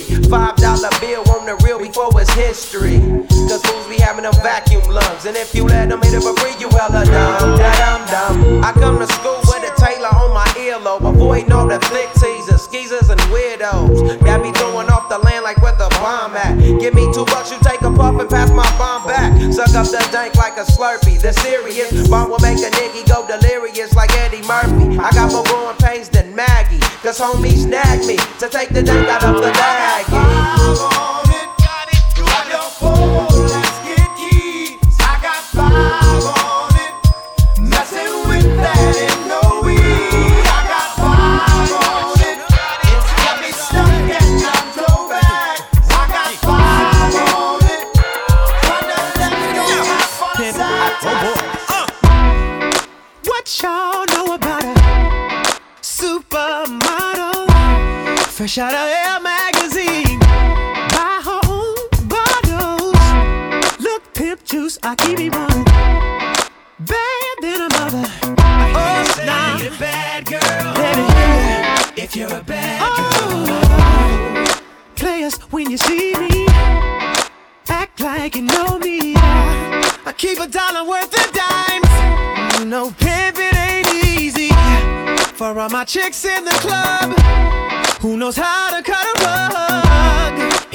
50. 0.00 0.28
Five 0.28 0.56
dollar 0.56 0.90
bill 1.00 1.24
on 1.32 1.46
the 1.46 1.56
real 1.64 1.78
before 1.78 2.10
it's 2.20 2.32
history. 2.34 3.00
Cause 3.48 3.62
fools 3.64 3.86
be 3.88 3.96
having 3.96 4.24
them 4.24 4.34
vacuum 4.42 4.82
lungs. 4.90 5.24
And 5.24 5.36
if 5.36 5.54
you 5.54 5.64
let 5.64 5.88
them 5.88 6.02
hit 6.02 6.14
it 6.14 6.22
for 6.22 6.34
free, 6.36 6.52
you 6.60 6.68
hella 6.68 7.04
dumb. 7.04 7.56
Da 7.56 7.70
dum 7.80 8.02
dum. 8.10 8.64
I 8.64 8.72
come 8.72 8.98
to 8.98 9.06
school 9.06 9.40
with 9.48 9.64
a 9.64 9.72
Taylor 9.80 10.12
on 10.12 10.34
my 10.34 10.46
earlobe. 10.60 11.08
Avoiding 11.08 11.52
all 11.52 11.68
the 11.68 11.80
flick 11.88 12.12
teasers, 12.20 12.62
skeezers, 12.62 13.08
and 13.08 13.20
weirdos. 13.32 14.20
Got 14.20 14.42
me 14.42 14.52
throwing 14.52 14.88
off 14.90 15.08
the 15.08 15.18
land 15.18 15.44
like 15.44 15.62
where 15.62 15.76
the 15.76 15.88
bomb 16.02 16.36
at. 16.36 16.58
Give 16.80 16.92
me 16.92 17.06
two 17.14 17.24
bucks, 17.24 17.50
you 17.50 17.58
take 17.62 17.80
a 17.82 17.90
puff 17.90 18.20
and 18.20 18.28
pass 18.28 18.50
my 18.50 18.68
bomb 18.76 19.06
back. 19.06 19.32
Suck 19.52 19.72
up 19.74 19.86
the 19.86 20.02
dank 20.12 20.34
like 20.36 20.56
a 20.58 20.66
slurpee. 20.66 21.20
The 21.20 21.32
serious 21.32 22.08
bomb 22.08 22.30
will 22.30 22.42
make 22.42 22.58
a 22.58 22.70
nigga 22.70 23.06
go 23.08 23.26
delirious 23.26 23.94
like 23.94 24.12
Eddie 24.18 24.42
Murphy. 24.44 24.98
I 24.98 25.10
got 25.12 25.32
more 25.32 25.44
growing 25.44 25.76
pains 25.76 26.08
than 26.08 26.34
Maggie. 26.34 26.80
Cause 27.02 27.20
homies 27.20 27.66
nag 27.66 28.04
me 28.04 28.16
to 28.40 28.48
take 28.48 28.70
the 28.70 28.82
dank 28.82 29.08
out 29.08 29.24
of 29.24 29.36
the 29.36 29.52
bag. 29.52 29.75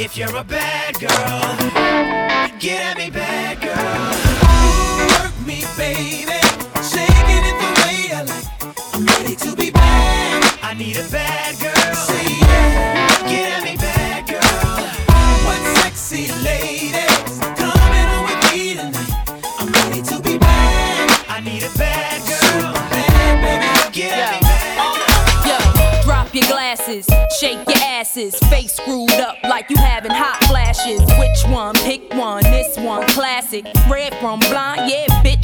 If 0.03 0.17
you're 0.17 0.35
a 0.35 0.43
bad 0.43 0.99
girl, 0.99 1.09
get 2.57 2.81
at 2.81 2.97
me, 2.97 3.11
bad 3.11 3.61
girl. 3.61 4.15
Work 5.11 5.45
me, 5.45 5.63
baby. 5.77 6.41
Shaking 6.81 7.43
it 7.49 7.57
the 7.61 7.69
way 7.83 8.09
I 8.11 8.23
like. 8.25 8.47
I'm 8.95 9.05
ready 9.05 9.35
to 9.35 9.55
be 9.55 9.69
bad. 9.69 10.59
I 10.63 10.73
need 10.73 10.97
a 10.97 11.07
bad 11.07 11.59
girl. 11.59 11.60
Your 28.21 28.27
asses, 28.27 28.49
face 28.49 28.73
screwed 28.73 29.11
up 29.11 29.37
like 29.43 29.69
you 29.69 29.75
having 29.77 30.11
hot 30.11 30.43
flashes. 30.45 31.01
Which 31.19 31.53
one? 31.53 31.75
Pick 31.75 32.13
one. 32.13 32.43
This 32.43 32.77
one, 32.77 33.07
classic. 33.07 33.65
Red 33.89 34.13
from 34.15 34.39
blind, 34.39 34.89
yeah, 34.89 35.05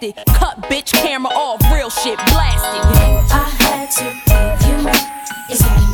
cut 0.00 0.60
bitch 0.62 0.92
camera 0.92 1.32
off, 1.32 1.60
real 1.72 1.90
shit 1.90 2.16
blasted. 2.16 2.82
I 3.30 3.48
had 3.60 3.90
to 3.92 4.04
give 4.26 4.68
you 4.68 4.82
more. 4.82 5.93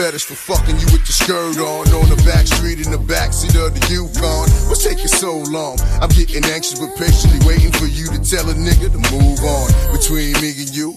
Fetish 0.00 0.24
for 0.24 0.34
fucking 0.34 0.80
you 0.80 0.86
with 0.96 1.04
your 1.04 1.18
skirt 1.20 1.60
on 1.60 1.84
on 1.92 2.08
the 2.08 2.16
back 2.24 2.46
street 2.48 2.80
in 2.80 2.88
the 2.90 2.96
backseat 2.96 3.52
of 3.52 3.76
the 3.76 3.82
Yukon. 3.92 4.48
What's 4.64 4.80
taking 4.80 5.12
so 5.12 5.44
long? 5.52 5.76
I'm 6.00 6.08
getting 6.08 6.40
anxious 6.48 6.80
but 6.80 6.96
patiently 6.96 7.36
waiting 7.44 7.68
for 7.76 7.84
you 7.84 8.08
to 8.08 8.16
tell 8.24 8.48
a 8.48 8.56
nigga 8.56 8.88
to 8.88 9.00
move 9.12 9.44
on. 9.44 9.68
Between 9.92 10.32
me 10.40 10.56
and 10.56 10.72
you, 10.72 10.96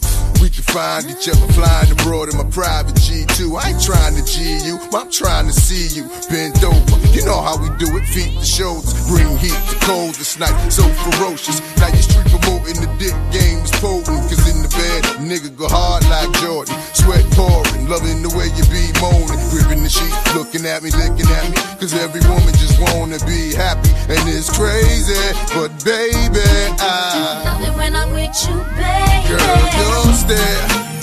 we 0.53 0.61
can 0.61 0.73
find 0.73 1.09
each 1.09 1.27
other 1.29 1.53
flying 1.53 1.91
abroad 1.91 2.29
in 2.29 2.37
my 2.37 2.45
private 2.45 2.93
G2. 2.95 3.57
I 3.57 3.73
ain't 3.73 3.81
trying 3.81 4.15
to 4.15 4.23
G 4.23 4.61
you, 4.65 4.77
I'm 4.93 5.09
trying 5.09 5.47
to 5.47 5.53
see 5.53 5.89
you 5.97 6.05
bend 6.29 6.63
over. 6.63 6.97
You 7.09 7.25
know 7.25 7.41
how 7.41 7.57
we 7.57 7.69
do 7.81 7.89
it, 7.97 8.05
feet 8.05 8.37
to 8.37 8.45
shoulders, 8.45 8.93
bring 9.09 9.25
heat 9.37 9.57
to 9.69 9.75
cold 9.81 10.13
this 10.15 10.37
night. 10.37 10.53
So 10.69 10.83
ferocious. 11.09 11.57
Now 11.77 11.87
you 11.89 12.01
street 12.05 12.29
promoting 12.29 12.77
the 12.77 12.89
dick 13.01 13.17
game 13.33 13.65
is 13.65 13.71
potent. 13.81 14.21
Cause 14.29 14.45
in 14.45 14.61
the 14.61 14.69
bed, 14.69 15.01
nigga 15.25 15.49
go 15.57 15.67
hard 15.67 16.05
like 16.09 16.29
Jordan. 16.37 16.75
Sweat 16.93 17.25
pouring, 17.33 17.89
loving 17.89 18.21
the 18.21 18.29
way 18.37 18.53
you 18.53 18.65
be 18.69 18.93
moaning. 19.01 19.41
Gripping 19.49 19.81
the 19.81 19.89
sheet, 19.89 20.13
looking 20.37 20.65
at 20.69 20.83
me, 20.83 20.93
licking 20.93 21.29
at 21.33 21.49
me. 21.49 21.57
Cause 21.81 21.93
every 21.97 22.21
woman 22.29 22.53
just 22.61 22.77
wanna 22.93 23.17
be 23.25 23.57
happy. 23.57 23.89
And 24.05 24.21
it's 24.29 24.53
crazy, 24.53 25.17
but 25.57 25.73
baby, 25.81 26.45
I. 26.77 27.41
Love 27.41 27.61
it 27.65 27.73
when 27.77 27.95
I'm 27.95 28.13
with 28.13 28.37
you, 28.45 28.57
baby. 28.77 29.33
Girl, 29.33 29.63
your 29.81 29.93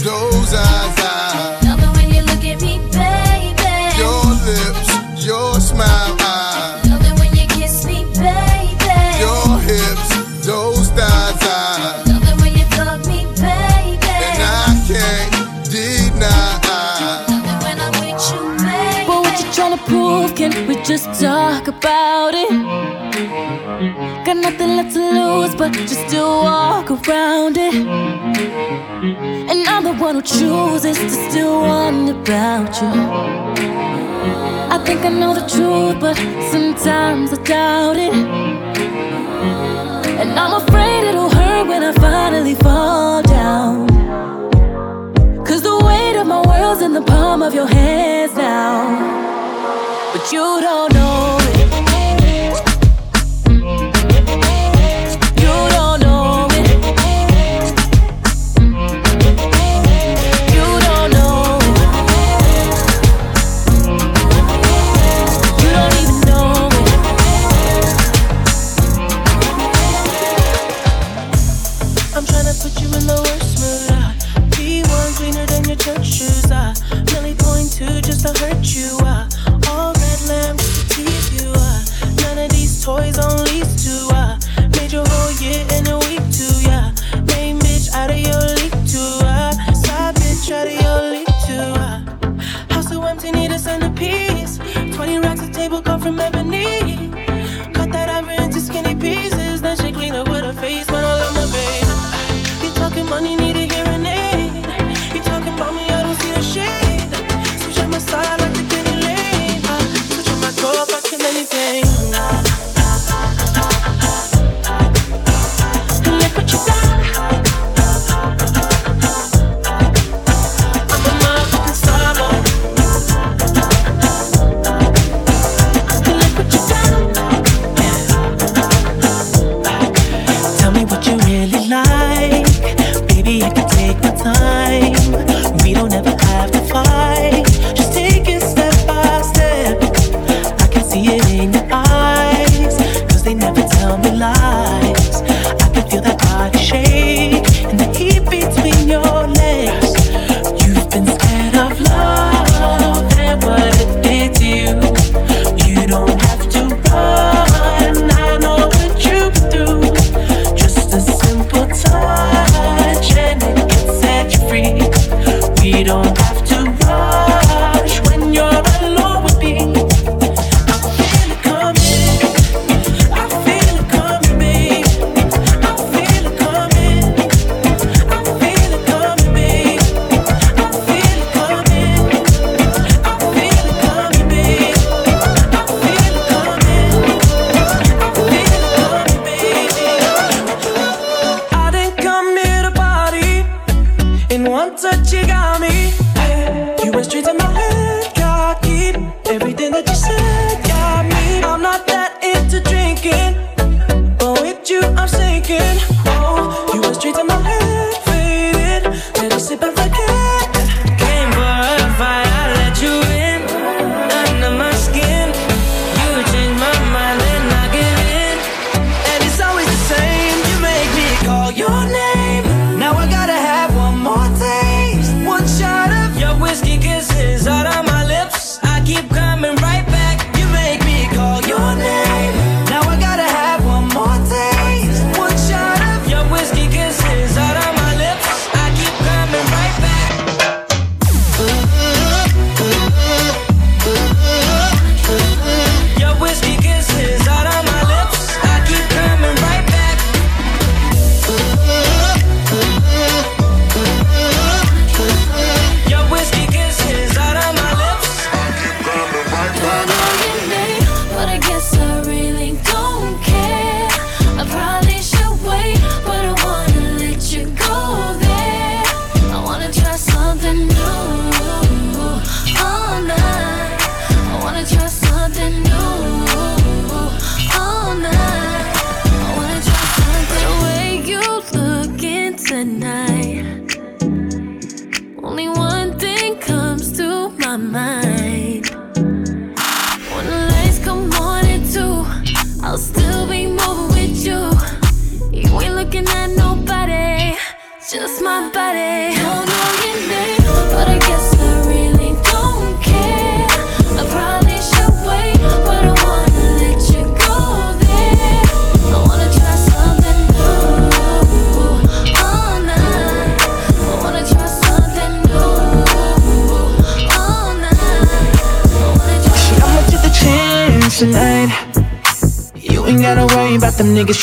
those 0.02 0.54
eyes, 0.54 0.98
eyes. 1.04 1.49
You? 19.90 20.34
Can 20.34 20.66
we 20.66 20.74
just 20.82 21.20
talk 21.20 21.68
about 21.68 22.34
it? 22.34 22.50
Got 24.24 24.36
nothing 24.36 24.76
left 24.76 24.94
to 24.94 25.00
lose, 25.00 25.54
but 25.54 25.72
just 25.72 26.08
to 26.10 26.22
walk 26.22 26.90
around 26.90 27.56
it. 27.56 27.74
And 29.50 29.68
I'm 29.68 29.84
the 29.84 29.94
one 29.94 30.14
who 30.16 30.22
chooses 30.22 30.98
to 30.98 31.10
still 31.30 31.60
wonder 31.60 32.12
about 32.12 32.80
you. 32.80 32.88
I 34.74 34.82
think 34.84 35.00
I 35.04 35.08
know 35.08 35.34
the 35.34 35.46
truth, 35.54 36.00
but 36.00 36.16
sometimes 36.50 37.32
I 37.32 37.42
doubt 37.42 37.96
it. 37.96 38.14
And 40.20 40.30
I'm 40.38 40.54
afraid 40.62 41.08
it'll 41.08 41.30
hurt 41.30 41.66
when 41.66 41.82
I 41.82 41.92
finally 41.94 42.54
fall 42.54 43.22
down. 43.22 43.88
Cause 45.44 45.62
the 45.62 45.76
weight 45.84 46.16
of 46.20 46.26
my 46.26 46.40
world's 46.46 46.82
in 46.82 46.92
the 46.92 47.02
palm 47.02 47.42
of 47.42 47.54
your 47.54 47.66
hands 47.66 48.09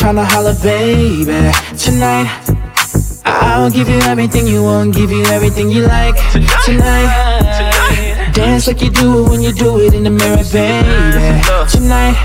tryna 0.07 0.25
holla, 0.25 0.53
baby. 0.63 1.51
Tonight, 1.77 2.29
I'll 3.25 3.69
give 3.69 3.89
you 3.89 3.99
everything 4.03 4.47
you 4.47 4.63
want, 4.63 4.95
give 4.95 5.11
you 5.11 5.25
everything 5.25 5.69
you 5.69 5.81
like. 5.81 6.15
Tonight, 6.63 8.31
dance 8.33 8.67
like 8.67 8.81
you 8.81 8.89
do 8.89 9.25
it 9.25 9.29
when 9.29 9.41
you 9.41 9.51
do 9.51 9.81
it 9.81 9.93
in 9.93 10.03
the 10.03 10.09
mirror, 10.09 10.45
baby. 10.53 11.43
Tonight, 11.69 12.15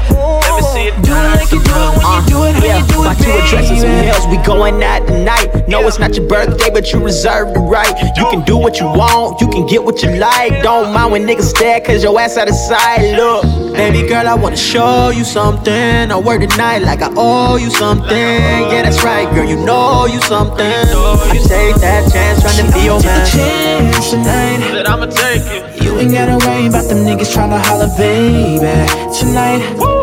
do 0.90 1.12
it 1.12 1.26
like 1.38 1.52
you 1.52 1.62
do 1.62 1.70
it 1.70 1.92
when 1.94 2.06
you 2.10 2.22
do 2.26 2.38
it, 2.44 2.54
how 2.56 2.78
you 2.78 2.86
do 2.90 3.04
it, 3.04 3.18
to 3.18 3.30
address 3.44 3.68
some 3.68 3.76
baby. 3.78 4.06
hills, 4.06 4.26
we 4.26 4.36
going 4.44 4.82
out 4.82 5.06
tonight. 5.06 5.68
No, 5.68 5.86
it's 5.86 5.98
not 5.98 6.14
your 6.14 6.26
birthday, 6.26 6.70
but 6.70 6.92
you 6.92 6.98
reserve 6.98 7.54
the 7.54 7.60
right. 7.60 7.94
You 8.16 8.24
can 8.30 8.42
do 8.44 8.56
what 8.56 8.80
you 8.80 8.86
want, 8.86 9.40
you 9.40 9.48
can 9.48 9.66
get 9.66 9.84
what 9.84 10.02
you 10.02 10.10
like. 10.16 10.62
Don't 10.62 10.92
mind 10.92 11.12
when 11.12 11.22
niggas 11.26 11.50
stare, 11.54 11.80
cause 11.80 12.02
your 12.02 12.18
ass 12.20 12.36
out 12.36 12.48
of 12.48 12.54
sight. 12.54 13.14
Look, 13.16 13.44
baby 13.74 14.06
girl, 14.08 14.26
I 14.28 14.34
wanna 14.34 14.56
show 14.56 15.10
you 15.10 15.24
something. 15.24 16.10
I 16.10 16.18
work 16.18 16.40
the 16.40 16.54
night 16.56 16.82
like 16.82 17.02
I 17.02 17.10
owe 17.16 17.56
you 17.56 17.70
something. 17.70 18.10
Yeah, 18.10 18.82
that's 18.82 19.02
right, 19.04 19.32
girl, 19.34 19.48
you 19.48 19.56
know 19.56 20.06
you 20.06 20.20
something. 20.22 20.66
I 20.66 21.38
take 21.46 21.76
that 21.76 22.10
chance, 22.12 22.42
trying 22.42 22.66
to 22.66 22.72
be 22.72 22.84
your 22.84 23.00
man. 23.02 23.26
chance 23.26 24.10
tonight. 24.10 24.58
That 24.72 24.88
I'ma 24.88 25.06
take 25.06 25.42
it. 25.46 25.82
You 25.82 25.98
ain't 25.98 26.12
gotta 26.12 26.36
worry 26.44 26.66
about 26.66 26.88
them 26.88 27.04
niggas 27.04 27.34
tryna 27.34 27.60
holler, 27.64 27.88
baby. 27.96 28.72
Tonight, 29.12 30.01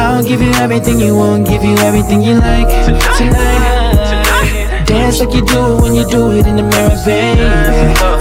I'll 0.00 0.24
give 0.24 0.40
you 0.40 0.50
everything 0.52 0.98
you 0.98 1.14
want, 1.14 1.46
give 1.46 1.62
you 1.62 1.76
everything 1.76 2.22
you 2.22 2.32
like. 2.32 2.68
Tonight, 2.86 3.98
tonight, 4.08 4.86
dance 4.86 5.20
like 5.20 5.34
you 5.34 5.44
do 5.44 5.76
it 5.76 5.82
when 5.82 5.94
you 5.94 6.08
do 6.08 6.30
it 6.32 6.46
in 6.46 6.56
the 6.56 6.62
mirror, 6.62 6.96
baby. 7.04 7.44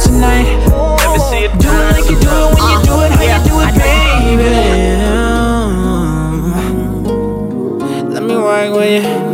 Tonight, 0.04 0.60
do 1.58 1.70
it 1.72 1.88
like 1.96 2.10
you 2.10 2.20
do 2.20 2.28
it 2.28 2.52
when 2.54 2.66
you 2.70 2.80
do 2.84 2.96
it, 3.00 3.12
how 3.16 3.24
you 3.32 3.40
do 3.48 3.56
it, 3.64 3.74
baby. 3.80 4.52
Let 8.14 8.24
me 8.24 8.36
work 8.36 8.72
with 8.76 9.04
you. 9.06 9.29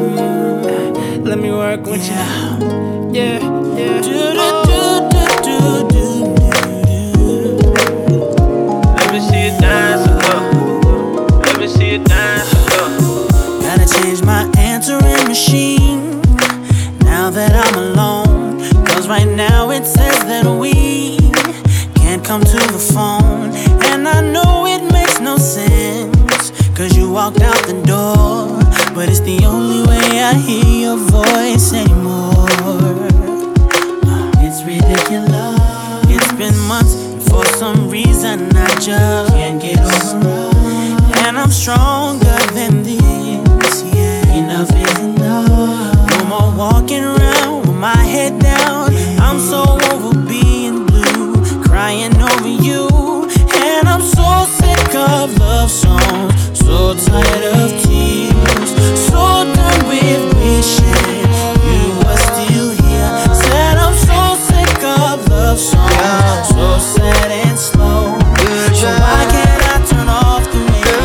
Come 22.35 22.43
to 22.43 22.73
the 22.73 22.85
phone. 22.93 23.55
And 23.91 24.05
I 24.05 24.19
know 24.19 24.65
it 24.65 24.83
makes 24.91 25.21
no 25.21 25.37
sense. 25.37 26.51
Cause 26.75 26.97
you 26.97 27.09
walked 27.09 27.39
out 27.39 27.61
the 27.65 27.81
door. 27.93 28.59
But 28.93 29.07
it's 29.07 29.21
the 29.21 29.45
only 29.45 29.81
way 29.87 30.21
I 30.21 30.33
hear 30.33 30.65
your 30.85 30.97
voice 30.97 31.71
anymore. 31.71 32.49
It's 34.45 34.61
ridiculous. 34.63 35.61
It's 36.13 36.31
been 36.33 36.57
months, 36.67 36.95
and 36.95 37.23
for 37.23 37.45
some 37.45 37.89
reason 37.89 38.53
I 38.53 38.67
just 38.81 39.31
can't 39.31 39.61
get 39.61 39.79
over. 39.79 40.51
And 41.25 41.37
I'm 41.37 41.51
stronger 41.51 42.24
tired 56.97 57.45
of 57.55 57.71
tears, 57.83 58.69
so 59.07 59.43
done 59.53 59.81
with 59.87 60.23
wishing 60.35 61.27
you 61.67 61.83
were 62.03 62.19
still 62.29 62.69
here. 62.71 63.11
Said 63.35 63.77
I'm 63.77 63.95
so 63.95 64.35
sick 64.47 64.83
of 64.83 65.27
love 65.29 65.59
songs, 65.59 66.47
so 66.49 66.79
sad 66.79 67.31
and 67.31 67.57
slow. 67.57 68.17
So 68.73 68.87
why 68.87 69.25
can't 69.33 69.63
I 69.73 69.77
turn 69.89 70.09
off 70.09 70.43
the 70.51 70.59
radio? 70.59 70.95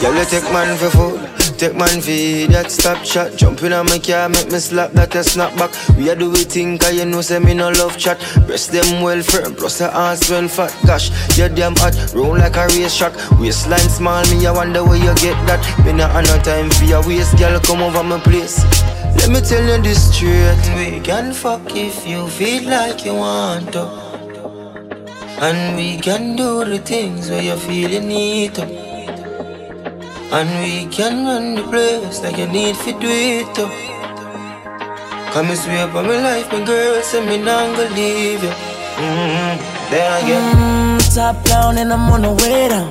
Girl, 0.00 0.14
you 0.18 0.24
take 0.26 0.48
man 0.52 0.76
for 0.76 0.90
food. 0.90 1.45
Take 1.58 1.74
man 1.74 2.02
V, 2.02 2.46
that 2.48 2.70
stop 2.70 3.02
chat. 3.02 3.34
Jumping 3.34 3.72
on 3.72 3.86
my 3.86 3.98
car, 3.98 4.28
make 4.28 4.52
me 4.52 4.58
slap 4.58 4.92
that 4.92 5.14
a 5.14 5.24
snap 5.24 5.56
back. 5.56 5.72
We 5.96 6.10
a 6.10 6.14
do 6.14 6.30
we 6.30 6.44
think, 6.44 6.82
cause 6.82 6.94
you 6.94 7.06
know, 7.06 7.22
say 7.22 7.38
me 7.38 7.54
no 7.54 7.70
love 7.70 7.96
chat. 7.96 8.18
Breast 8.46 8.72
them 8.72 9.00
well 9.02 9.22
firm, 9.22 9.54
plus 9.54 9.78
the 9.78 9.88
ass 9.88 10.28
well 10.28 10.48
fat. 10.48 10.76
Gosh, 10.84 11.08
you 11.38 11.48
damn 11.48 11.74
hot, 11.76 11.96
roll 12.14 12.36
like 12.36 12.56
a 12.56 12.66
race 12.76 12.94
track. 12.94 13.14
Waistline 13.40 13.88
small, 13.88 14.22
me 14.28 14.46
I 14.46 14.52
wonder 14.52 14.84
where 14.84 14.98
you 14.98 15.14
get 15.16 15.38
that. 15.46 15.64
Me 15.86 15.92
not 15.94 16.10
have 16.10 16.26
no 16.26 16.36
time 16.42 16.68
for 16.68 16.84
your 16.84 17.00
waist, 17.08 17.38
girl, 17.38 17.58
come 17.60 17.80
over 17.80 18.02
my 18.02 18.20
place. 18.20 18.62
Let 19.16 19.30
me 19.30 19.40
tell 19.40 19.64
you 19.64 19.82
this 19.82 20.12
straight. 20.12 20.60
We 20.76 21.00
can 21.00 21.32
fuck 21.32 21.74
if 21.74 22.06
you 22.06 22.28
feel 22.28 22.68
like 22.68 23.06
you 23.06 23.14
want 23.14 23.72
to. 23.72 23.88
And 25.40 25.76
we 25.76 25.96
can 25.98 26.36
do 26.36 26.66
the 26.66 26.78
things 26.78 27.30
where 27.30 27.42
you 27.42 27.56
feel 27.56 27.90
you 27.90 28.00
need 28.00 28.54
to. 28.56 28.85
And 30.32 30.50
we 30.60 30.86
can 30.86 31.24
run 31.24 31.54
the 31.54 31.62
place 31.62 32.20
like 32.22 32.36
you 32.36 32.48
need 32.48 32.74
to 32.84 32.92
do 32.98 33.08
it. 33.08 33.54
Come 35.32 35.50
and 35.50 35.58
swear 35.58 35.86
by 35.86 36.02
my 36.02 36.18
life, 36.18 36.50
my 36.50 36.64
girl, 36.64 37.00
say 37.02 37.24
me 37.24 37.38
not 37.38 37.76
gonna 37.76 37.94
leave 37.94 38.42
you. 38.42 38.50
Mm-hmm. 38.50 39.54
Then 39.90 40.26
get. 40.26 40.42
Mm, 40.42 41.14
top 41.14 41.44
down 41.44 41.78
and 41.78 41.92
I'm 41.92 42.10
on 42.10 42.22
the 42.22 42.32
way 42.32 42.68
down. 42.68 42.90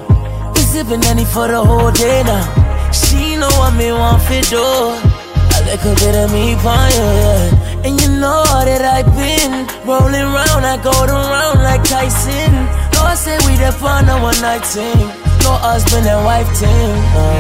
We 0.54 0.62
sipping 0.62 1.04
any 1.06 1.26
for 1.26 1.48
the 1.48 1.64
whole 1.64 1.92
day 1.92 2.24
now. 2.24 2.92
She 2.92 3.36
know 3.36 3.50
what 3.60 3.76
me 3.76 3.92
want 3.92 4.22
for 4.24 4.42
do. 4.50 4.64
A 4.64 5.60
little 5.68 5.96
bit 5.96 6.16
of 6.16 6.32
me 6.32 6.56
fire, 6.64 6.90
yeah. 6.90 7.84
And 7.84 8.00
you 8.00 8.10
know 8.16 8.44
that 8.64 8.82
I've 8.82 9.12
been 9.14 9.68
rolling 9.86 10.30
round, 10.32 10.66
I 10.66 10.80
go 10.82 10.94
around 11.04 11.60
like 11.62 11.84
Tyson. 11.84 12.54
No, 12.96 13.04
I 13.04 13.16
say 13.16 13.38
we 13.46 13.58
the 13.58 13.72
fun 13.74 14.08
a 14.08 14.22
one 14.22 14.40
night 14.42 14.66
thing. 14.66 15.25
No 15.46 15.52
husband 15.62 16.08
and 16.08 16.26
wife 16.26 16.50
team. 16.58 16.90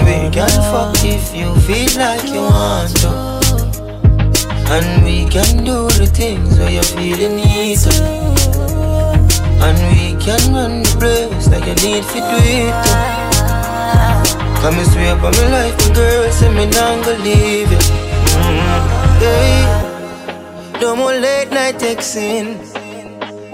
We 0.05 0.29
can 0.29 0.53
fuck 0.69 0.93
if 1.03 1.33
you 1.33 1.49
feel 1.65 1.89
like 1.97 2.21
you 2.29 2.41
want 2.41 2.93
to. 3.01 3.09
And 4.69 5.03
we 5.03 5.25
can 5.25 5.63
do 5.65 5.89
the 5.97 6.05
things 6.05 6.59
where 6.59 6.69
you 6.69 6.83
feel 6.83 7.17
you 7.17 7.29
need 7.29 7.79
to. 7.79 7.95
And 9.65 9.77
we 9.89 10.13
can 10.21 10.53
run 10.53 10.83
the 10.83 10.93
place 11.01 11.49
like 11.49 11.65
you 11.65 11.73
need 11.81 12.03
to 12.13 12.19
do 12.29 12.37
it 12.45 12.77
too. 12.85 13.01
Come 14.61 14.77
and 14.77 14.87
swear 14.93 15.15
by 15.15 15.31
my 15.31 15.47
life, 15.49 15.75
my 15.89 15.95
girl, 15.95 16.31
say 16.31 16.53
me 16.53 16.65
not 16.67 17.03
gonna 17.05 17.23
leave 17.23 17.71
you. 17.71 17.81
Mm-hmm. 18.37 19.21
Yeah. 19.23 20.79
No 20.79 20.95
more 20.95 21.13
late 21.13 21.49
night 21.49 21.79
texting. 21.79 22.61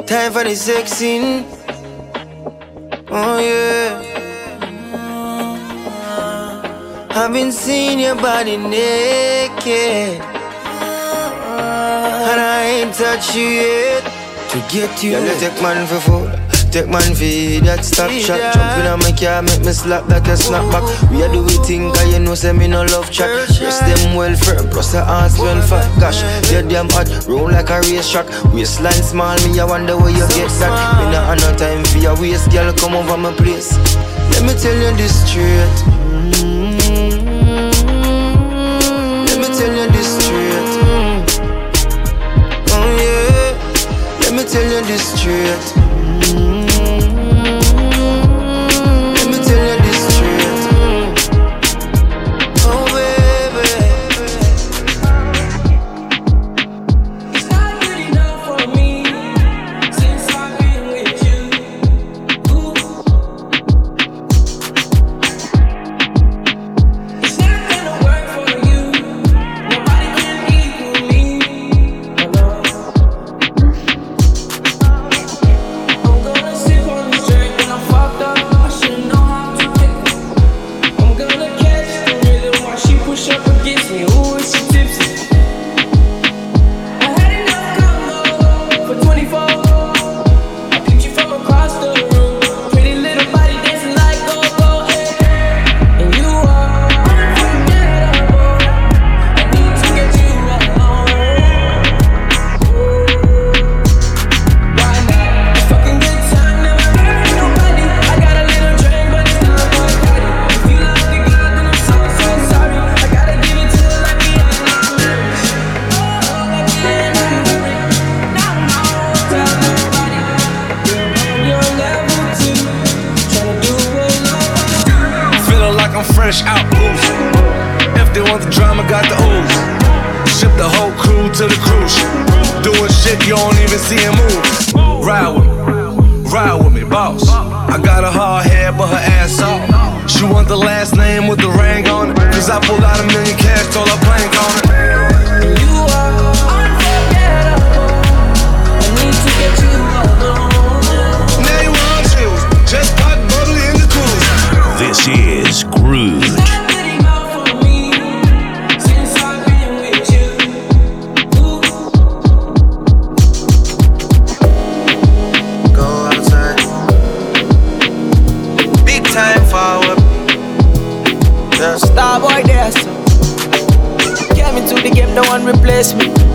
Time 0.07 0.33
for 0.33 0.43
the 0.43 0.55
sexing. 0.59 1.47
Oh 3.09 3.39
yeah. 3.39 4.11
I've 7.14 7.34
been 7.34 7.51
seeing 7.51 7.99
your 7.99 8.16
body 8.16 8.55
naked. 8.55 10.22
And 12.32 12.39
I 12.39 12.64
ain't 12.64 12.95
touched 12.95 13.36
you 13.36 13.47
yet. 13.47 14.03
To 14.51 14.57
get 14.72 15.03
you. 15.03 15.12
Yeah, 15.12 15.38
take 15.38 15.62
man 15.62 15.86
for 15.88 15.99
food. 15.99 16.32
Take 16.72 16.88
man 16.88 17.03
for 17.12 17.66
that 17.68 17.84
stop 17.84 18.12
shot. 18.12 18.39
Jumping 18.55 18.88
on 18.88 18.99
my 18.99 19.12
car, 19.12 19.41
make 19.41 19.59
me 19.59 19.74
slap 19.74 20.07
that 20.07 20.26
a 20.26 20.38
snap 20.38 20.64
back. 20.72 20.88
We 21.12 21.22
a 21.22 21.28
do 21.28 21.43
we 21.43 21.59
think, 21.68 21.93
cause 21.93 22.14
you 22.14 22.20
know, 22.20 22.34
say 22.34 22.53
me 22.53 22.68
no 22.70 22.86
love 22.86 23.12
chat. 23.12 23.28
Rest 23.28 23.59
them 23.59 24.16
well 24.16 24.34
firm, 24.38 24.70
plus 24.70 24.93
the 24.93 24.99
ass 24.99 25.38
well 25.38 25.62
fat. 25.68 25.84
Gosh, 25.99 26.24
you 26.49 26.64
damn 26.64 26.88
hot, 26.88 27.12
roll 27.28 27.51
like 27.51 27.70
a 27.70 27.82
race 27.91 28.09
track. 28.09 28.26
Waistline 28.55 29.03
small, 29.03 29.36
me 29.43 29.59
I 29.59 29.66
wonder 29.66 29.97
where 29.97 30.12
you 30.12 30.26
get 30.32 30.47
that. 30.64 30.72
Me 30.95 31.12
not 31.12 31.28
have 31.28 31.43
no 31.43 31.51
time 31.59 31.84
for 31.91 31.97
your 31.99 32.16
waist, 32.16 32.49
girl, 32.51 32.72
come 32.72 32.95
over 32.95 33.18
my 33.18 33.36
place. 33.36 33.76
Let 34.32 34.47
me 34.47 34.55
tell 34.55 34.72
you 34.72 34.95
this 34.95 35.12
straight. 35.28 35.76
Let 36.32 36.61
Let 44.91 45.80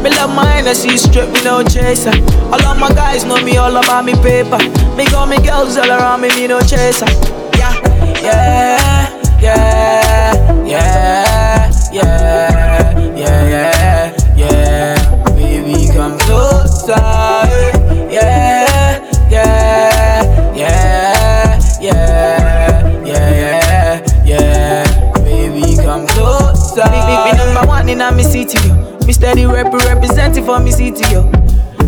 me. 0.02 0.10
Love 0.10 0.30
I 0.38 0.72
see 0.72 0.96
straight, 0.96 1.30
me 1.32 1.42
no 1.44 1.62
chaser. 1.62 2.10
All 2.52 2.64
of 2.66 2.78
my 2.78 2.88
guys 2.88 3.24
know 3.24 3.42
me 3.42 3.56
all 3.56 3.76
about 3.76 4.04
me 4.04 4.14
paper. 4.14 4.58
Me 4.96 5.04
got 5.06 5.28
me 5.28 5.38
girls 5.38 5.76
all 5.76 5.90
around 5.90 6.20
me, 6.20 6.28
me 6.28 6.46
no 6.46 6.60
chaser. 6.60 7.06
Yeah, 7.56 7.74
yeah, 8.22 9.10
yeah, 9.40 10.64
yeah, 10.64 11.70
yeah, 11.92 12.90
yeah, 13.16 13.46
yeah, 13.46 14.16
yeah. 14.36 15.34
Baby, 15.34 15.92
come 15.92 16.18
closer. 16.18 17.26
In 27.86 28.00
a 28.00 28.10
me 28.10 28.24
city. 28.24 28.58
Me 29.06 29.12
steady 29.12 29.46
rep 29.46 29.72
representing 29.72 30.44
for 30.44 30.58
me 30.58 30.72
city, 30.72 31.04
yo. 31.12 31.30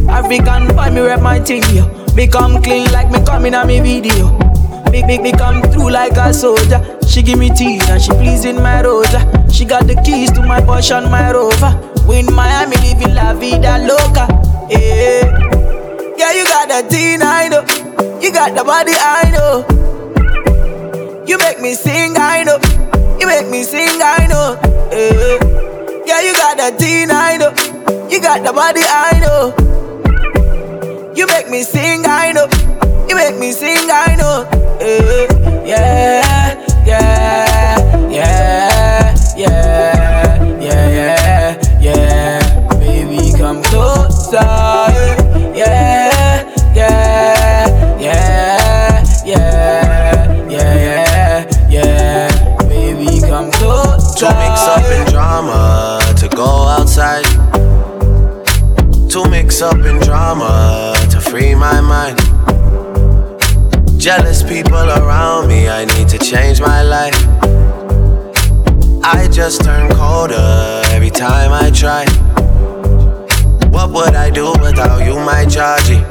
African 0.09 0.69
boy, 0.75 0.91
me 0.91 1.01
rep 1.01 1.21
my 1.21 1.41
thing, 1.41 1.63
yo. 1.75 1.87
Me 2.15 2.27
come 2.27 2.63
clean 2.63 2.91
like 2.93 3.11
me 3.11 3.25
coming 3.25 3.55
on 3.55 3.67
me 3.67 3.81
video. 3.81 4.39
Big, 4.91 5.21
me 5.21 5.33
come 5.33 5.63
through 5.71 5.91
like 5.91 6.17
a 6.17 6.33
soldier. 6.33 6.81
She 7.07 7.23
give 7.23 7.39
me 7.39 7.51
teeth 7.51 7.89
and 7.91 8.01
she 8.01 8.11
pleasing 8.13 8.57
my 8.57 8.83
rosa. 8.83 9.21
She 9.53 9.65
got 9.65 9.87
the 9.87 10.01
keys 10.05 10.31
to 10.33 10.43
my 10.43 10.61
Porsche 10.61 10.97
and 10.97 11.11
my 11.11 11.33
Rover. 11.33 11.75
We 12.07 12.21
in 12.21 12.27
Miami 12.33 12.77
living 12.77 13.15
la 13.15 13.35
vida 13.35 13.79
loca. 13.85 14.29
Yeah, 14.71 15.27
yeah, 16.17 16.33
you 16.33 16.45
got 16.45 16.69
the 16.69 16.89
teen, 16.89 17.21
I 17.23 17.49
know. 17.49 17.65
You 18.21 18.33
got 18.33 18.55
the 18.55 18.65
body, 18.65 18.93
I 18.95 19.31
know. 19.35 19.67
You 21.27 21.39
make 21.39 21.61
me 21.61 21.75
sing, 21.75 22.15
I 22.17 22.45
know. 22.45 22.59
You 23.19 23.27
make 23.27 23.49
me 23.49 23.65
sing, 23.65 24.01
I 24.01 24.27
know. 24.29 24.59
Yeah, 24.93 25.68
yeah, 26.09 26.23
you 26.23 26.33
got 26.33 26.57
the 26.57 26.77
teen, 26.79 27.11
I 27.11 27.37
know. 27.37 27.51
You 28.09 28.21
got 28.21 28.43
the 28.43 28.53
body, 28.53 28.81
I 28.83 29.21
know. 29.21 29.53
You 31.15 31.27
make 31.27 31.51
me 31.51 31.63
sing, 31.63 32.07
I 32.07 32.33
know. 32.33 32.49
You 33.09 33.15
make 33.15 33.37
me 33.39 33.53
sing, 33.53 33.91
I 33.91 34.17
know. 34.17 34.49
Yeah, 34.81 35.67
yeah, 35.67 36.65
yeah, 36.87 38.09
yeah, 38.09 39.15
yeah, 39.37 40.43
yeah, 40.63 40.89
yeah, 40.99 41.79
yeah. 41.79 42.69
Baby, 42.79 43.37
come 43.37 43.63
closer. 43.65 44.41
Yeah, 45.55 46.49
yeah, 46.75 47.99
yeah, 48.01 48.01
yeah, 48.01 49.27
yeah, 49.27 50.49
yeah, 50.49 51.69
yeah. 51.69 52.67
Baby, 52.67 53.21
come 53.21 53.51
closer. 53.51 53.99
Too 54.17 54.27
mix 54.27 54.61
up 54.63 54.85
in 54.91 55.13
drama 55.13 55.98
go 56.49 56.67
outside. 56.79 57.29
Too 59.11 59.25
mix 59.29 59.61
up 59.61 59.81
in 59.91 59.99
drama 60.09 60.95
to 61.13 61.21
free 61.21 61.55
my 61.55 61.81
mind. 61.81 62.17
Jealous 64.01 64.43
people 64.43 64.87
around 65.01 65.49
me, 65.49 65.69
I 65.69 65.85
need 65.93 66.09
to 66.15 66.19
change 66.19 66.59
my 66.61 66.81
life. 66.83 67.19
I 69.17 69.29
just 69.39 69.63
turn 69.63 69.91
colder 69.95 70.83
every 70.97 71.11
time 71.11 71.51
I 71.65 71.67
try. 71.83 72.05
What 73.75 73.91
would 73.95 74.15
I 74.27 74.31
do 74.31 74.47
without 74.65 75.01
you, 75.07 75.17
my 75.31 75.45
Georgie? 75.55 76.03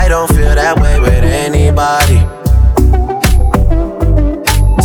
I 0.00 0.02
don't 0.12 0.30
feel 0.36 0.54
that 0.62 0.74
way 0.82 0.96
with 1.06 1.24
anybody. 1.44 2.20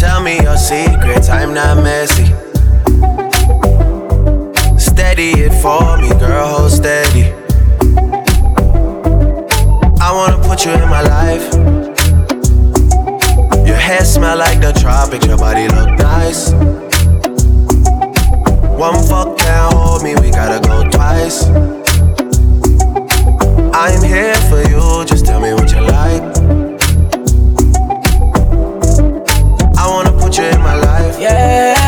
Tell 0.01 0.19
me 0.21 0.41
your 0.41 0.57
secrets, 0.57 1.29
I'm 1.29 1.53
not 1.53 1.77
messy. 1.83 2.50
Steady 5.11 5.41
it 5.41 5.53
for 5.61 5.97
me, 5.97 6.07
girl, 6.21 6.47
hold 6.47 6.71
steady. 6.71 7.33
I 9.99 10.09
wanna 10.13 10.41
put 10.41 10.63
you 10.63 10.71
in 10.71 10.87
my 10.87 11.01
life. 11.01 11.53
Your 13.67 13.75
hair 13.75 14.05
smell 14.05 14.37
like 14.37 14.61
the 14.61 14.71
tropics, 14.79 15.25
your 15.25 15.37
body 15.37 15.67
look 15.67 15.89
nice. 15.99 16.53
One 18.79 19.03
fuck 19.03 19.37
down, 19.37 19.73
hold 19.75 20.01
me, 20.01 20.15
we 20.15 20.31
gotta 20.31 20.65
go 20.65 20.89
twice. 20.89 21.43
I'm 23.75 24.01
here 24.01 24.39
for 24.49 24.61
you, 24.71 25.03
just 25.03 25.25
tell 25.25 25.41
me 25.41 25.53
what 25.53 25.69
you 25.73 25.81
like. 25.81 26.23
I 29.77 29.87
wanna 29.89 30.13
put 30.13 30.37
you 30.37 30.45
in 30.45 30.61
my 30.61 30.75
life. 30.75 31.19
Yeah. 31.19 31.80